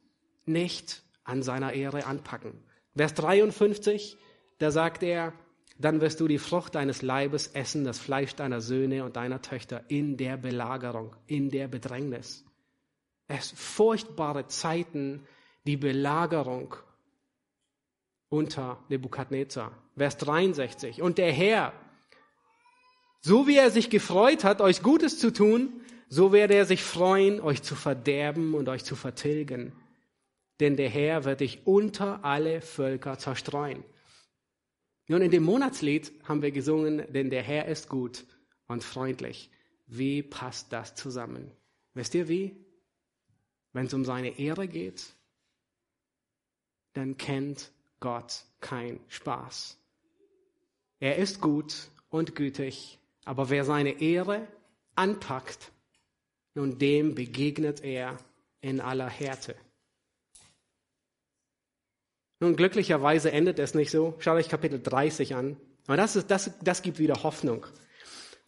[0.44, 2.62] nicht an seiner Ehre anpacken.
[2.96, 4.16] Vers 53,
[4.58, 5.32] da sagt er,
[5.78, 9.82] dann wirst du die Frucht deines Leibes essen, das Fleisch deiner Söhne und deiner Töchter
[9.88, 12.44] in der Belagerung, in der Bedrängnis.
[13.26, 15.26] Es furchtbare Zeiten,
[15.66, 16.76] die Belagerung
[18.28, 19.72] unter Nebukadnezar.
[19.96, 21.02] Vers 63.
[21.02, 21.72] Und der Herr,
[23.20, 25.80] so wie er sich gefreut hat, euch Gutes zu tun,
[26.14, 29.72] so werde er sich freuen, euch zu verderben und euch zu vertilgen.
[30.60, 33.82] Denn der Herr wird dich unter alle Völker zerstreuen.
[35.08, 38.24] Nun, in dem Monatslied haben wir gesungen, denn der Herr ist gut
[38.68, 39.50] und freundlich.
[39.88, 41.50] Wie passt das zusammen?
[41.94, 42.54] Wisst ihr wie?
[43.72, 45.16] Wenn es um seine Ehre geht,
[46.92, 49.76] dann kennt Gott kein Spaß.
[51.00, 54.46] Er ist gut und gütig, aber wer seine Ehre
[54.94, 55.72] anpackt,
[56.54, 58.16] nun dem begegnet er
[58.60, 59.54] in aller Härte.
[62.40, 64.14] Nun, glücklicherweise endet es nicht so.
[64.18, 65.56] Schaut euch Kapitel 30 an.
[65.86, 67.66] Aber das, ist, das, das gibt wieder Hoffnung.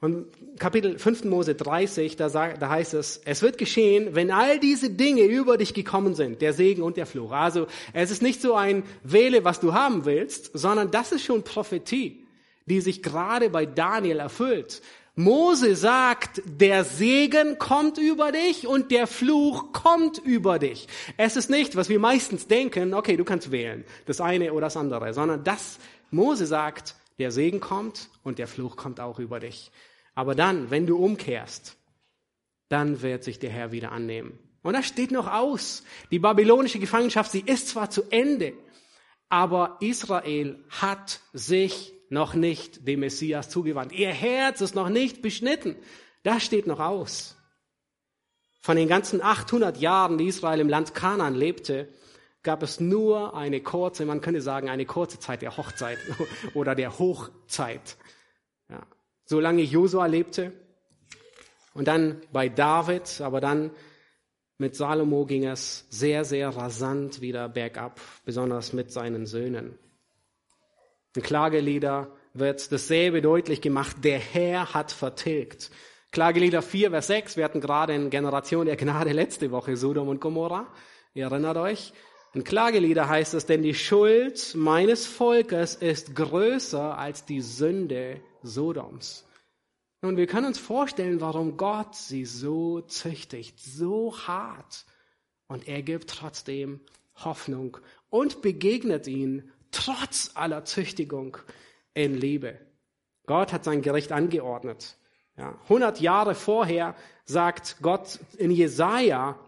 [0.01, 0.27] Und
[0.59, 1.25] Kapitel 5.
[1.25, 5.57] Mose 30, da, sagt, da heißt es, es wird geschehen, wenn all diese Dinge über
[5.57, 7.33] dich gekommen sind, der Segen und der Fluch.
[7.33, 11.45] Also es ist nicht so ein Wähle, was du haben willst, sondern das ist schon
[11.45, 12.27] Prophetie,
[12.67, 14.83] die sich gerade bei Daniel erfüllt.
[15.19, 20.89] Mose sagt, der Segen kommt über dich und der Fluch kommt über dich.
[21.17, 24.77] Es ist nicht, was wir meistens denken, okay, du kannst wählen, das eine oder das
[24.77, 25.79] andere, sondern das,
[26.11, 29.71] Mose sagt, der Segen kommt und der Fluch kommt auch über dich.
[30.15, 31.79] Aber dann, wenn du umkehrst,
[32.69, 34.39] dann wird sich der Herr wieder annehmen.
[34.63, 35.83] Und das steht noch aus.
[36.11, 38.53] Die babylonische Gefangenschaft, sie ist zwar zu Ende,
[39.31, 43.93] aber Israel hat sich noch nicht dem Messias zugewandt.
[43.93, 45.77] Ihr Herz ist noch nicht beschnitten.
[46.23, 47.37] Das steht noch aus.
[48.61, 51.89] Von den ganzen 800 Jahren, die Israel im Land Kanaan lebte,
[52.43, 55.99] gab es nur eine kurze, man könnte sagen, eine kurze Zeit der Hochzeit
[56.55, 57.97] oder der Hochzeit.
[58.69, 58.87] Ja.
[59.25, 60.53] Solange Josua lebte
[61.75, 63.71] und dann bei David, aber dann
[64.59, 69.79] mit Salomo ging es sehr, sehr rasant wieder bergab, besonders mit seinen Söhnen.
[71.23, 73.97] Klagelieder wird dasselbe deutlich gemacht.
[74.05, 75.71] Der Herr hat vertilgt.
[76.13, 77.37] Klagelieder 4, Vers 6.
[77.37, 80.67] Wir hatten gerade in Generation der Gnade letzte Woche Sodom und Gomorra.
[81.15, 81.93] Ihr erinnert euch.
[82.35, 89.27] In Klagelieder heißt es, denn die Schuld meines Volkes ist größer als die Sünde Sodoms.
[90.03, 94.85] Nun, wir können uns vorstellen, warum Gott sie so züchtigt, so hart.
[95.49, 96.81] Und er gibt trotzdem
[97.17, 97.79] Hoffnung
[98.11, 101.37] und begegnet ihnen trotz aller Züchtigung
[101.95, 102.59] in Liebe.
[103.27, 104.97] Gott hat sein Gericht angeordnet.
[105.37, 106.95] Ja, 100 Jahre vorher
[107.25, 109.39] sagt Gott in Jesaja,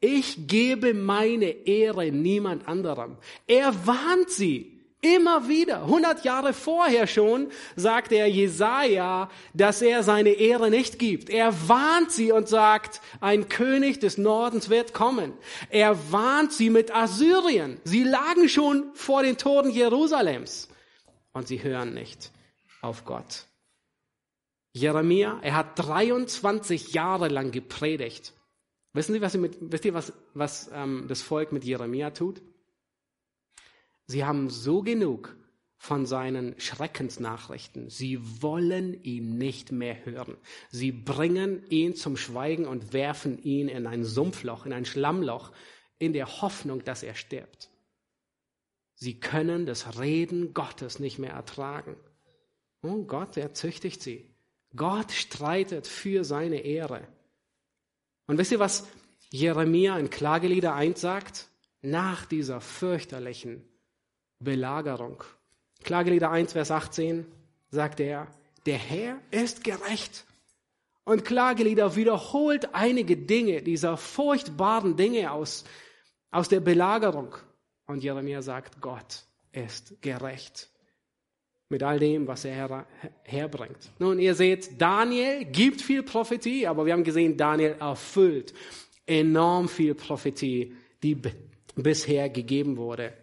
[0.00, 3.16] ich gebe meine Ehre niemand anderem.
[3.46, 5.82] Er warnt sie immer wieder.
[5.82, 11.30] 100 Jahre vorher schon sagt er Jesaja, dass er seine Ehre nicht gibt.
[11.30, 15.32] Er warnt sie und sagt, ein König des Nordens wird kommen.
[15.70, 17.80] Er warnt sie mit Assyrien.
[17.84, 20.68] Sie lagen schon vor den Toren Jerusalems
[21.32, 22.32] und sie hören nicht
[22.80, 23.44] auf Gott.
[24.72, 28.32] Jeremia, er hat 23 Jahre lang gepredigt.
[28.92, 32.40] Wissen Sie, was, mit, wisst ihr, was, was ähm, das Volk mit Jeremia tut?
[34.08, 35.36] Sie haben so genug
[35.76, 37.90] von seinen Schreckensnachrichten.
[37.90, 40.36] Sie wollen ihn nicht mehr hören.
[40.70, 45.52] Sie bringen ihn zum Schweigen und werfen ihn in ein Sumpfloch, in ein Schlammloch,
[45.98, 47.70] in der Hoffnung, dass er stirbt.
[48.94, 51.96] Sie können das Reden Gottes nicht mehr ertragen.
[52.82, 54.34] Oh Gott, er züchtigt sie.
[54.74, 57.06] Gott streitet für seine Ehre.
[58.26, 58.88] Und wisst ihr, was
[59.30, 61.48] Jeremia in Klagelieder 1 sagt?
[61.82, 63.62] Nach dieser fürchterlichen
[64.40, 65.22] Belagerung.
[65.82, 67.26] Klagelieder 1, Vers 18
[67.70, 68.26] sagt er,
[68.66, 70.24] der Herr ist gerecht.
[71.04, 75.64] Und Klagelieder wiederholt einige Dinge, dieser furchtbaren Dinge aus,
[76.30, 77.34] aus der Belagerung.
[77.86, 80.68] Und Jeremia sagt, Gott ist gerecht.
[81.70, 82.86] Mit all dem, was er her,
[83.24, 83.90] herbringt.
[83.98, 88.52] Nun, ihr seht, Daniel gibt viel Prophetie, aber wir haben gesehen, Daniel erfüllt
[89.06, 91.20] enorm viel Prophetie, die
[91.74, 93.14] bisher gegeben wurde.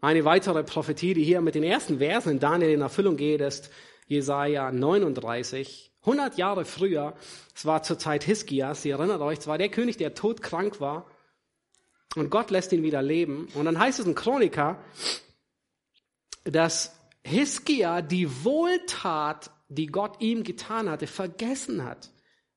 [0.00, 3.70] Eine weitere Prophetie, die hier mit den ersten Versen in Daniel in Erfüllung geht, ist
[4.06, 5.92] Jesaja 39.
[6.02, 7.14] 100 Jahre früher,
[7.54, 11.10] es war zur Zeit Hiskias, ihr erinnert euch, es war der König, der todkrank war.
[12.14, 13.48] Und Gott lässt ihn wieder leben.
[13.54, 14.78] Und dann heißt es in Chroniker,
[16.44, 16.94] dass
[17.24, 22.10] Hiskia die Wohltat, die Gott ihm getan hatte, vergessen hat.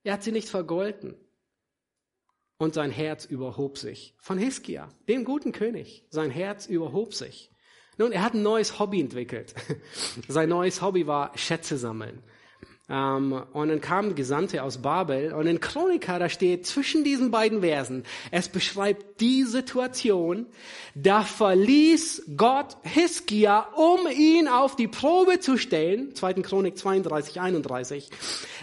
[0.03, 1.15] Er hat sie nicht vergolten
[2.59, 4.13] und sein Herz überhob sich.
[4.19, 7.49] Von Hiskia, dem guten König, sein Herz überhob sich.
[7.97, 9.55] Nun, er hat ein neues Hobby entwickelt.
[10.27, 12.21] sein neues Hobby war Schätze sammeln.
[12.87, 17.29] Um, ähm, und dann kamen Gesandte aus Babel und in Chronika, da steht zwischen diesen
[17.29, 20.47] beiden Versen, es beschreibt die Situation,
[20.95, 26.33] da verließ Gott Hiskia, um ihn auf die Probe zu stellen, 2.
[26.41, 28.09] Chronik 32, 31,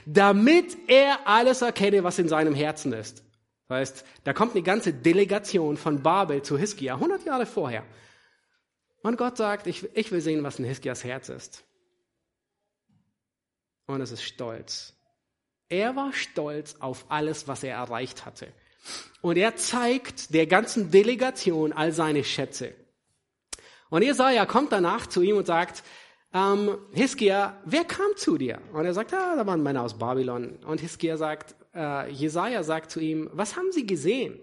[0.07, 3.26] damit er alles erkenne, was in seinem Herzen ist.
[3.69, 7.85] Das heißt, da kommt eine ganze Delegation von Babel zu Hiskia, 100 Jahre vorher.
[9.03, 11.65] Und Gott sagt, ich, ich will sehen, was in Hiskias Herz ist.
[13.87, 14.95] Und es ist Stolz.
[15.69, 18.53] Er war stolz auf alles, was er erreicht hatte.
[19.21, 22.75] Und er zeigt der ganzen Delegation all seine Schätze.
[23.91, 25.83] Und Jesaja kommt danach zu ihm und sagt,
[26.33, 28.61] ähm, Hiskia, wer kam zu dir?
[28.73, 30.59] Und er sagt, ah, da waren Männer aus Babylon.
[30.65, 34.39] Und Hiskia sagt, äh, Jesaja sagt zu ihm, was haben Sie gesehen?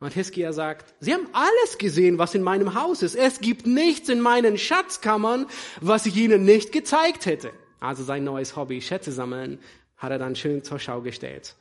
[0.00, 3.14] Und Hiskia sagt, Sie haben alles gesehen, was in meinem Haus ist.
[3.14, 5.46] Es gibt nichts in meinen Schatzkammern,
[5.80, 7.52] was ich Ihnen nicht gezeigt hätte.
[7.78, 9.60] Also sein neues Hobby, Schätze sammeln,
[9.96, 11.54] hat er dann schön zur Schau gestellt.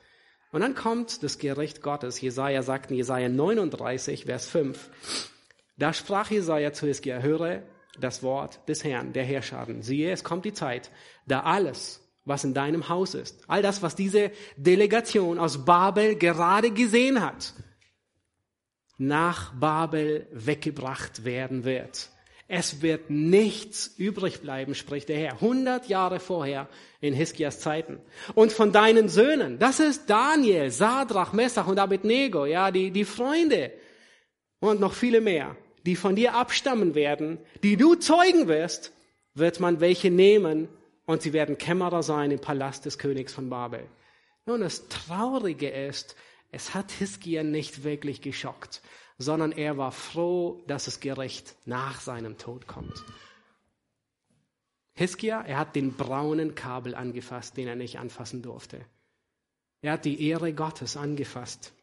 [0.51, 2.19] Und dann kommt das Gericht Gottes.
[2.19, 4.89] Jesaja sagt in Jesaja 39, Vers 5.
[5.77, 7.63] Da sprach Jesaja zu Hiskia, höre
[7.99, 9.81] das Wort des Herrn, der Herrscharen.
[9.81, 10.91] Siehe, es kommt die Zeit,
[11.27, 12.00] da alles,
[12.31, 13.43] was in deinem Haus ist.
[13.47, 17.53] All das, was diese Delegation aus Babel gerade gesehen hat,
[18.97, 22.09] nach Babel weggebracht werden wird.
[22.47, 25.33] Es wird nichts übrig bleiben, spricht der Herr.
[25.33, 26.69] 100 Jahre vorher
[27.01, 27.99] in Hiskias Zeiten.
[28.33, 33.71] Und von deinen Söhnen, das ist Daniel, Sadrach, Messach und Abednego, ja, die, die Freunde
[34.59, 38.93] und noch viele mehr, die von dir abstammen werden, die du zeugen wirst,
[39.33, 40.69] wird man welche nehmen
[41.11, 43.85] und sie werden Kämmerer sein im Palast des Königs von Babel.
[44.45, 46.15] Nun, das Traurige ist,
[46.51, 48.81] es hat Hiskia nicht wirklich geschockt,
[49.17, 53.03] sondern er war froh, dass das Gericht nach seinem Tod kommt.
[54.93, 58.85] Hiskia, er hat den braunen Kabel angefasst, den er nicht anfassen durfte.
[59.81, 61.73] Er hat die Ehre Gottes angefasst,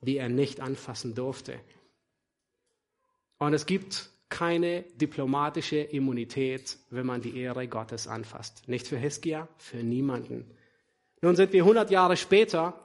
[0.00, 1.60] die er nicht anfassen durfte.
[3.38, 8.68] Und es gibt keine diplomatische Immunität, wenn man die Ehre Gottes anfasst.
[8.68, 10.50] Nicht für Hiskia, für niemanden.
[11.22, 12.84] Nun sind wir 100 Jahre später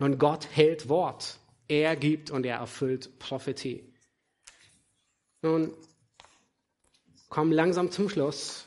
[0.00, 1.38] und Gott hält Wort.
[1.68, 3.94] Er gibt und er erfüllt Prophetie.
[5.40, 5.72] Nun
[7.28, 8.66] kommen langsam zum Schluss.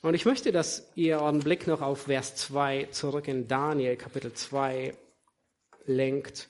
[0.00, 4.32] Und ich möchte, dass ihr euren Blick noch auf Vers 2 zurück in Daniel Kapitel
[4.32, 4.94] 2
[5.86, 6.48] lenkt.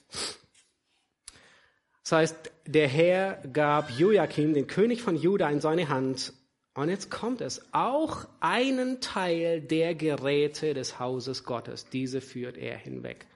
[2.10, 6.32] Das heißt, der Herr gab Joachim, den König von Juda, in seine Hand.
[6.74, 12.76] Und jetzt kommt es, auch einen Teil der Geräte des Hauses Gottes, diese führt er
[12.76, 13.28] hinweg.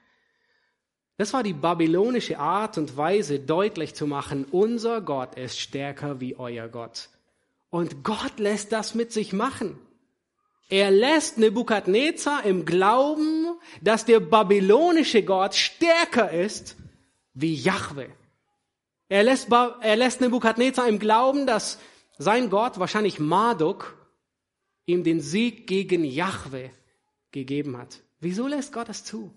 [1.17, 6.35] Das war die babylonische Art und Weise, deutlich zu machen, unser Gott ist stärker wie
[6.35, 7.07] euer Gott.
[7.69, 9.79] Und Gott lässt das mit sich machen.
[10.67, 13.45] Er lässt Nebukadnezar im Glauben,
[13.81, 16.75] dass der babylonische Gott stärker ist
[17.33, 18.09] wie Yahweh.
[19.07, 21.79] Er lässt, er lässt Nebukadnezar im Glauben, dass
[22.17, 23.97] sein Gott, wahrscheinlich Marduk,
[24.85, 26.69] ihm den Sieg gegen Yahweh
[27.31, 28.01] gegeben hat.
[28.19, 29.33] Wieso lässt Gott es zu?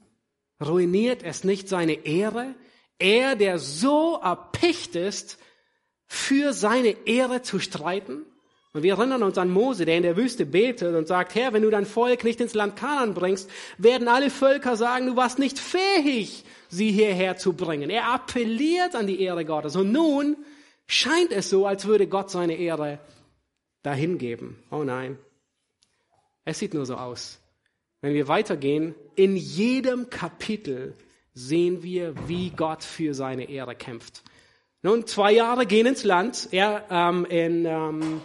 [0.65, 2.55] Ruiniert es nicht seine Ehre?
[2.99, 5.39] Er, der so erpicht ist,
[6.07, 8.25] für seine Ehre zu streiten?
[8.73, 11.63] Und wir erinnern uns an Mose, der in der Wüste betet und sagt, Herr, wenn
[11.63, 15.59] du dein Volk nicht ins Land Kanan bringst, werden alle Völker sagen, du warst nicht
[15.59, 17.89] fähig, sie hierher zu bringen.
[17.89, 19.75] Er appelliert an die Ehre Gottes.
[19.75, 20.37] Und nun
[20.87, 22.99] scheint es so, als würde Gott seine Ehre
[23.83, 24.63] dahingeben.
[24.71, 25.19] Oh nein.
[26.45, 27.41] Es sieht nur so aus.
[28.01, 30.95] Wenn wir weitergehen, in jedem Kapitel
[31.35, 34.23] sehen wir, wie Gott für seine Ehre kämpft.
[34.83, 36.49] Nun, zwei Jahre gehen ins Land.
[36.53, 38.21] Er ähm, in ähm,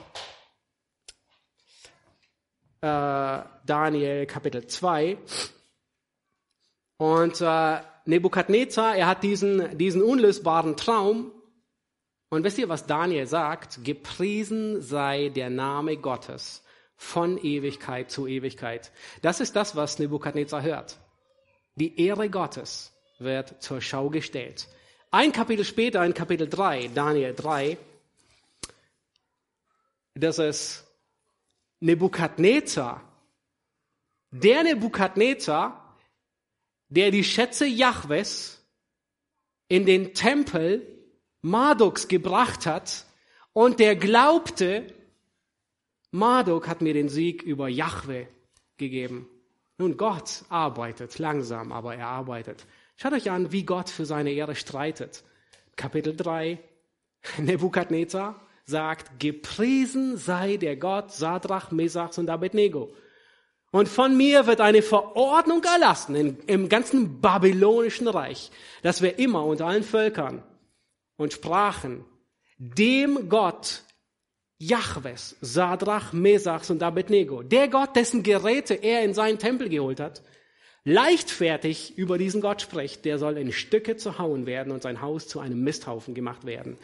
[2.84, 5.18] äh, Daniel Kapitel 2.
[6.98, 11.32] Und äh, Nebukadnezar, er hat diesen, diesen unlösbaren Traum.
[12.30, 13.86] Und wisst ihr, was Daniel sagt?
[13.86, 16.64] Gepriesen sei der Name Gottes
[16.98, 18.92] von Ewigkeit zu Ewigkeit.
[19.22, 20.98] Das ist das, was Nebukadnezar hört.
[21.76, 24.68] Die Ehre Gottes wird zur Schau gestellt.
[25.10, 27.78] Ein Kapitel später, in Kapitel 3, Daniel 3,
[30.16, 30.86] das ist
[31.84, 33.04] Nebukadnezar.
[34.32, 35.98] Der Nebukadnezar,
[36.88, 38.66] der die Schätze Jahwes
[39.68, 40.88] in den Tempel
[41.42, 43.06] Marduks gebracht hat
[43.52, 44.88] und der glaubte,
[46.12, 48.30] Marduk hat mir den Sieg über Jahwe
[48.78, 49.28] gegeben.
[49.78, 52.66] Nun, Gott arbeitet langsam, aber er arbeitet.
[52.96, 55.26] Schaut euch an, wie Gott für seine Ehre streitet.
[55.76, 56.60] Kapitel 3,
[57.40, 62.94] Nebukadnezar sagt, gepriesen sei der Gott Sadrach, Mesachs und Abednego.
[63.72, 68.52] Und von mir wird eine Verordnung erlassen in, im ganzen babylonischen Reich,
[68.84, 70.44] dass wir immer unter allen Völkern
[71.18, 72.06] und Sprachen
[72.58, 73.84] dem Gott
[74.60, 80.22] Jahwes, Sadrach, Mesachs und Abednego, der Gott, dessen Geräte er in seinen Tempel geholt hat,
[80.86, 85.28] leichtfertig über diesen Gott spricht, der soll in Stücke zu hauen werden und sein Haus
[85.28, 86.78] zu einem Misthaufen gemacht werden.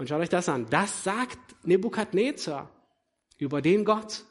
[0.00, 0.64] Und schaut euch das an.
[0.70, 2.70] Das sagt Nebukadnezar
[3.36, 4.24] über den Gott,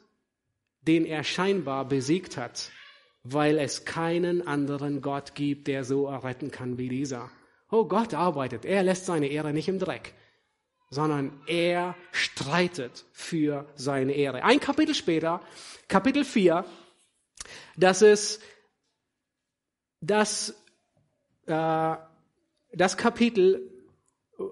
[0.82, 2.72] den er scheinbar besiegt hat,
[3.22, 7.30] weil es keinen anderen Gott gibt, der so erretten kann wie dieser.
[7.70, 8.64] Oh, Gott arbeitet.
[8.64, 10.12] Er lässt seine Ehre nicht im Dreck,
[10.88, 14.42] sondern er streitet für seine Ehre.
[14.42, 15.40] Ein Kapitel später,
[15.86, 16.64] Kapitel 4,
[17.76, 18.42] das ist
[20.00, 20.52] das,
[21.46, 21.94] äh,
[22.72, 23.69] das Kapitel,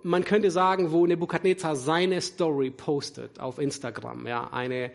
[0.02, 4.92] man könnte sagen, wo Nebukadnezar seine Story postet auf Instagram, ja, eine,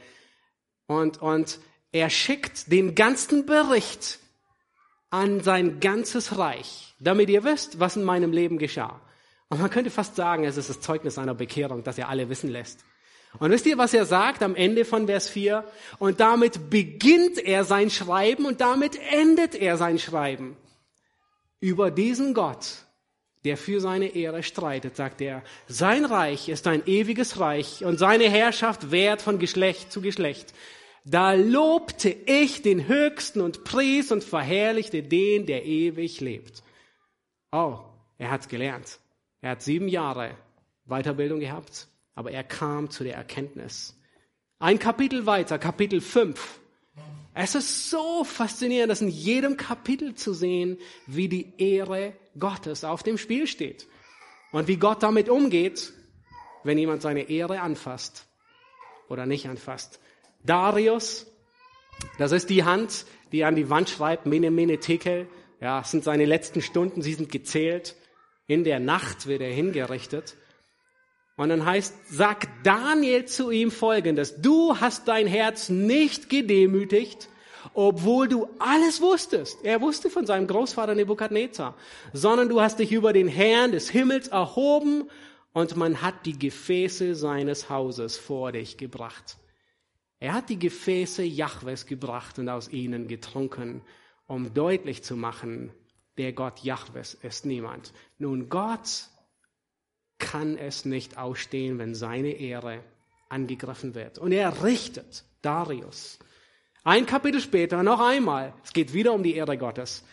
[0.88, 1.60] und, und
[1.92, 4.20] er schickt den ganzen Bericht
[5.10, 9.00] an sein ganzes Reich, damit ihr wisst, was in meinem Leben geschah.
[9.50, 12.50] Und man könnte fast sagen, es ist das Zeugnis einer Bekehrung, dass er alle wissen
[12.50, 12.84] lässt.
[13.40, 15.64] Und wisst ihr, was er sagt am Ende von Vers 4?
[16.00, 20.56] Und damit beginnt er sein Schreiben und damit endet er sein Schreiben.
[21.60, 22.83] Über diesen Gott,
[23.46, 28.30] der für seine Ehre streitet, sagt er, sein Reich ist ein ewiges Reich und seine
[28.30, 30.54] Herrschaft währt von Geschlecht zu Geschlecht.
[31.06, 36.64] Da lobte ich den Höchsten und pries und verherrlichte den, der ewig lebt.
[37.52, 37.80] Oh,
[38.18, 39.00] er hat's gelernt.
[39.42, 40.38] Er hat sieben Jahre
[40.86, 43.98] Weiterbildung gehabt, aber er kam zu der Erkenntnis.
[44.60, 46.60] Ein Kapitel weiter, Kapitel 5.
[47.34, 50.78] Es ist so faszinierend, das in jedem Kapitel zu sehen,
[51.08, 53.88] wie die Ehre Gottes auf dem Spiel steht.
[54.52, 55.94] Und wie Gott damit umgeht,
[56.64, 58.28] wenn jemand seine Ehre anfasst
[59.10, 60.00] oder nicht anfasst.
[60.44, 61.28] Darius,
[62.18, 65.28] das ist die Hand, die an die Wand schreibt, Mene, Mene, Tekel.
[65.60, 67.96] Ja, es sind seine letzten Stunden, sie sind gezählt.
[68.48, 70.36] In der Nacht wird er hingerichtet.
[71.36, 77.30] Und dann heißt, sagt Daniel zu ihm folgendes, du hast dein Herz nicht gedemütigt,
[77.74, 79.64] obwohl du alles wusstest.
[79.64, 81.76] Er wusste von seinem Großvater Nebukadnezar,
[82.14, 85.10] sondern du hast dich über den Herrn des Himmels erhoben
[85.54, 89.38] und man hat die Gefäße seines Hauses vor dich gebracht.
[90.20, 93.82] Er hat die Gefäße Jahwes gebracht und aus ihnen getrunken,
[94.26, 95.72] um deutlich zu machen,
[96.18, 97.92] der Gott Jahwes ist niemand.
[98.18, 99.10] Nun, Gott
[100.20, 102.84] kann es nicht ausstehen, wenn seine Ehre
[103.30, 104.18] angegriffen wird.
[104.20, 106.20] Und er richtet Darius.
[106.84, 108.54] Ein Kapitel später noch einmal.
[108.64, 110.04] Es geht wieder um die Ehre Gottes.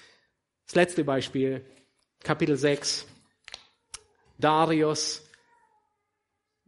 [0.66, 1.64] Das letzte Beispiel,
[2.22, 3.06] Kapitel 6.
[4.38, 5.30] Darius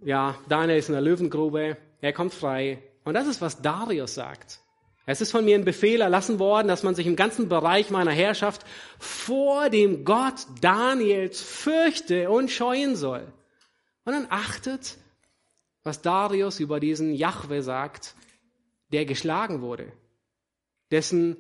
[0.05, 2.82] ja, Daniel ist in der Löwengrube, er kommt frei.
[3.05, 4.61] Und das ist, was Darius sagt.
[5.07, 8.12] Es ist von mir ein Befehl erlassen worden, dass man sich im ganzen Bereich meiner
[8.12, 8.64] Herrschaft
[8.98, 13.32] vor dem Gott Daniels fürchte und scheuen soll.
[14.05, 14.96] Und dann achtet,
[15.82, 18.14] was Darius über diesen Jahwe sagt,
[18.93, 19.93] der geschlagen wurde,
[20.90, 21.36] dessen,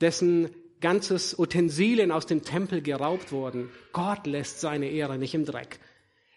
[0.00, 3.70] dessen ganzes Utensilien aus dem Tempel geraubt wurden.
[3.92, 5.78] Gott lässt seine Ehre nicht im Dreck.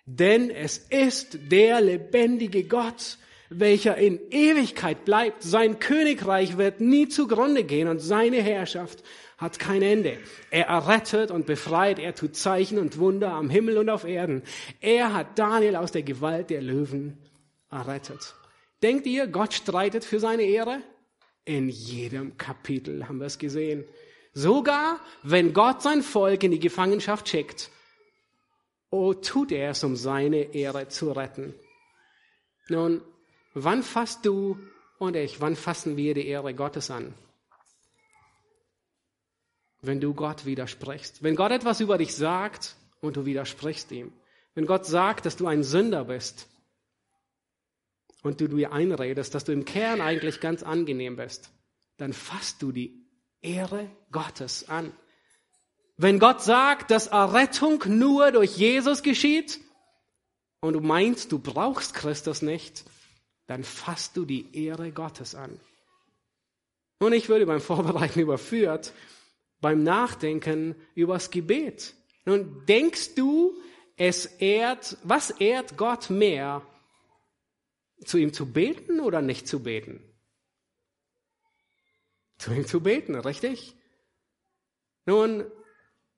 [0.05, 3.17] Denn es ist der lebendige Gott,
[3.49, 5.41] welcher in Ewigkeit bleibt.
[5.41, 9.03] Sein Königreich wird nie zugrunde gehen und seine Herrschaft
[9.37, 10.17] hat kein Ende.
[10.51, 14.43] Er errettet und befreit, er tut Zeichen und Wunder am Himmel und auf Erden.
[14.79, 17.17] Er hat Daniel aus der Gewalt der Löwen
[17.69, 18.35] errettet.
[18.83, 20.81] Denkt ihr, Gott streitet für seine Ehre?
[21.45, 23.85] In jedem Kapitel haben wir es gesehen.
[24.33, 27.69] Sogar wenn Gott sein Volk in die Gefangenschaft schickt,
[28.89, 31.53] Oh, tut er es, um seine Ehre zu retten.
[32.69, 33.01] Nun,
[33.53, 34.57] wann fasst du
[34.99, 37.13] und ich, wann fassen wir die Ehre Gottes an?
[39.81, 41.23] Wenn du Gott widersprichst.
[41.23, 44.13] Wenn Gott etwas über dich sagt und du widersprichst ihm.
[44.53, 46.47] Wenn Gott sagt, dass du ein Sünder bist
[48.25, 51.51] und du dir einredest, dass du im Kern eigentlich ganz angenehm bist,
[51.97, 53.05] dann fasst du die
[53.43, 54.91] Ehre Gottes an.
[55.95, 59.59] Wenn Gott sagt, dass Errettung nur durch Jesus geschieht
[60.59, 62.83] und du meinst, du brauchst Christus nicht,
[63.45, 65.59] dann fasst du die Ehre Gottes an.
[66.97, 68.91] Und ich würde beim Vorbereiten überführt,
[69.61, 71.93] beim Nachdenken übers Gebet.
[72.25, 73.55] Nun denkst du,
[73.97, 76.63] es ehrt, was ehrt Gott mehr,
[78.03, 80.03] zu ihm zu beten oder nicht zu beten?
[82.37, 83.75] Zu ihm zu beten, richtig?
[85.05, 85.45] Nun,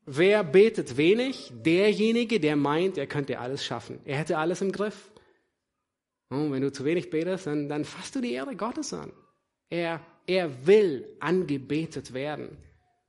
[0.09, 1.51] Wer betet wenig?
[1.53, 3.99] Derjenige, der meint, er könnte alles schaffen.
[4.05, 5.11] Er hätte alles im Griff.
[6.29, 9.11] Und wenn du zu wenig betest, dann, dann fasst du die Ehre Gottes an.
[9.69, 12.57] Er, er will angebetet werden.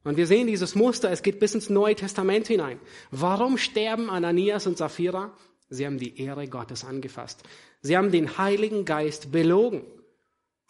[0.03, 2.81] Und wir sehen dieses Muster, es geht bis ins Neue Testament hinein.
[3.13, 5.37] Warum sterben Ananias und Sapphira?
[5.69, 7.45] Sie haben die Ehre Gottes angefasst.
[7.81, 9.85] Sie haben den Heiligen Geist belogen.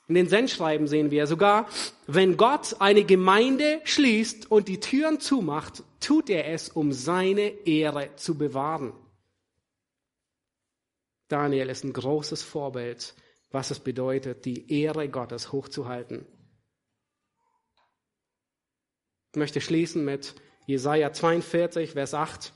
[0.09, 1.69] In den Sendschreiben sehen wir sogar,
[2.07, 8.17] wenn Gott eine Gemeinde schließt und die Türen zumacht, tut er es, um seine Ehre
[8.17, 8.95] zu bewahren.
[11.29, 13.15] Daniel ist ein großes Vorbild,
[13.51, 16.27] was es bedeutet, die Ehre Gottes hochzuhalten.
[19.33, 20.35] Ich möchte schließen mit
[20.67, 22.55] Jesaja 42, Vers 8.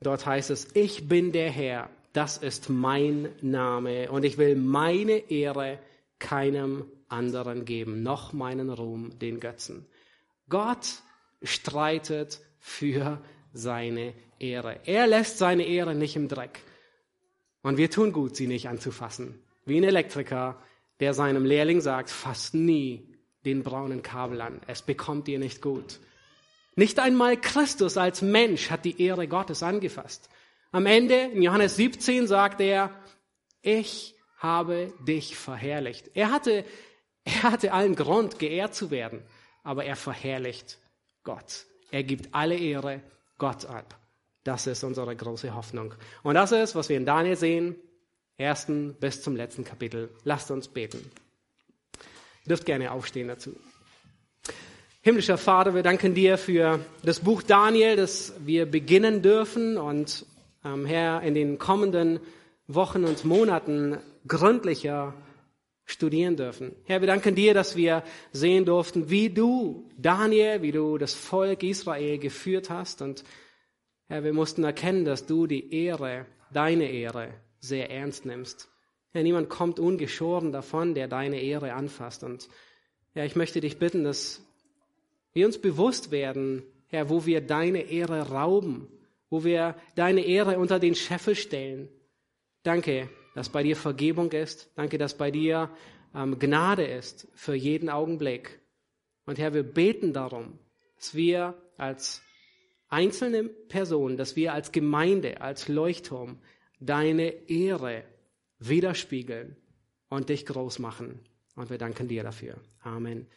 [0.00, 5.30] Dort heißt es, ich bin der Herr, das ist mein Name und ich will meine
[5.30, 5.78] Ehre
[6.18, 9.86] keinem anderen geben, noch meinen Ruhm den Götzen.
[10.48, 11.02] Gott
[11.42, 13.20] streitet für
[13.52, 14.80] seine Ehre.
[14.84, 16.60] Er lässt seine Ehre nicht im Dreck.
[17.62, 19.42] Und wir tun gut, sie nicht anzufassen.
[19.64, 20.60] Wie ein Elektriker,
[21.00, 24.60] der seinem Lehrling sagt, fasst nie den braunen Kabel an.
[24.66, 25.98] Es bekommt ihr nicht gut.
[26.78, 30.28] Nicht einmal Christus als Mensch hat die Ehre Gottes angefasst.
[30.70, 32.92] Am Ende, in Johannes 17, sagt er,
[33.62, 36.08] ich habe dich verherrlicht.
[36.14, 36.64] Er hatte,
[37.24, 39.24] er hatte allen Grund, geehrt zu werden,
[39.64, 40.78] aber er verherrlicht
[41.24, 41.66] Gott.
[41.90, 43.02] Er gibt alle Ehre
[43.38, 43.98] Gott ab.
[44.44, 45.94] Das ist unsere große Hoffnung.
[46.22, 47.74] Und das ist, was wir in Daniel sehen,
[48.36, 50.10] ersten bis zum letzten Kapitel.
[50.22, 51.10] Lasst uns beten.
[52.44, 53.56] Ihr dürft gerne aufstehen dazu.
[55.08, 60.26] Himmlischer Vater, wir danken dir für das Buch Daniel, das wir beginnen dürfen und
[60.62, 62.20] ähm, Herr, in den kommenden
[62.66, 65.14] Wochen und Monaten gründlicher
[65.86, 66.76] studieren dürfen.
[66.84, 68.02] Herr, wir danken dir, dass wir
[68.32, 73.00] sehen durften, wie du, Daniel, wie du das Volk Israel geführt hast.
[73.00, 73.24] Und
[74.08, 78.68] Herr, wir mussten erkennen, dass du die Ehre, deine Ehre, sehr ernst nimmst.
[79.12, 82.24] Herr, niemand kommt ungeschoren davon, der deine Ehre anfasst.
[82.24, 82.50] Und
[83.14, 84.42] Herr, ich möchte dich bitten, dass
[85.38, 88.88] wir uns bewusst werden, Herr, wo wir deine Ehre rauben
[89.30, 91.88] wo wir deine Ehre unter den Scheffel stellen.
[92.62, 94.70] Danke, dass bei dir Vergebung ist.
[94.74, 95.70] Danke, dass bei dir
[96.14, 98.60] ähm, Gnade ist für jeden Augenblick.
[99.26, 100.58] Und Herr, wir beten darum,
[100.96, 102.22] dass wir als
[102.88, 106.38] einzelne Personen, dass wir als Gemeinde, als Leuchtturm
[106.80, 108.04] deine Ehre
[108.58, 109.56] widerspiegeln
[110.08, 111.20] und dich groß machen.
[111.54, 112.56] Und wir danken dir dafür.
[112.82, 113.28] Amen.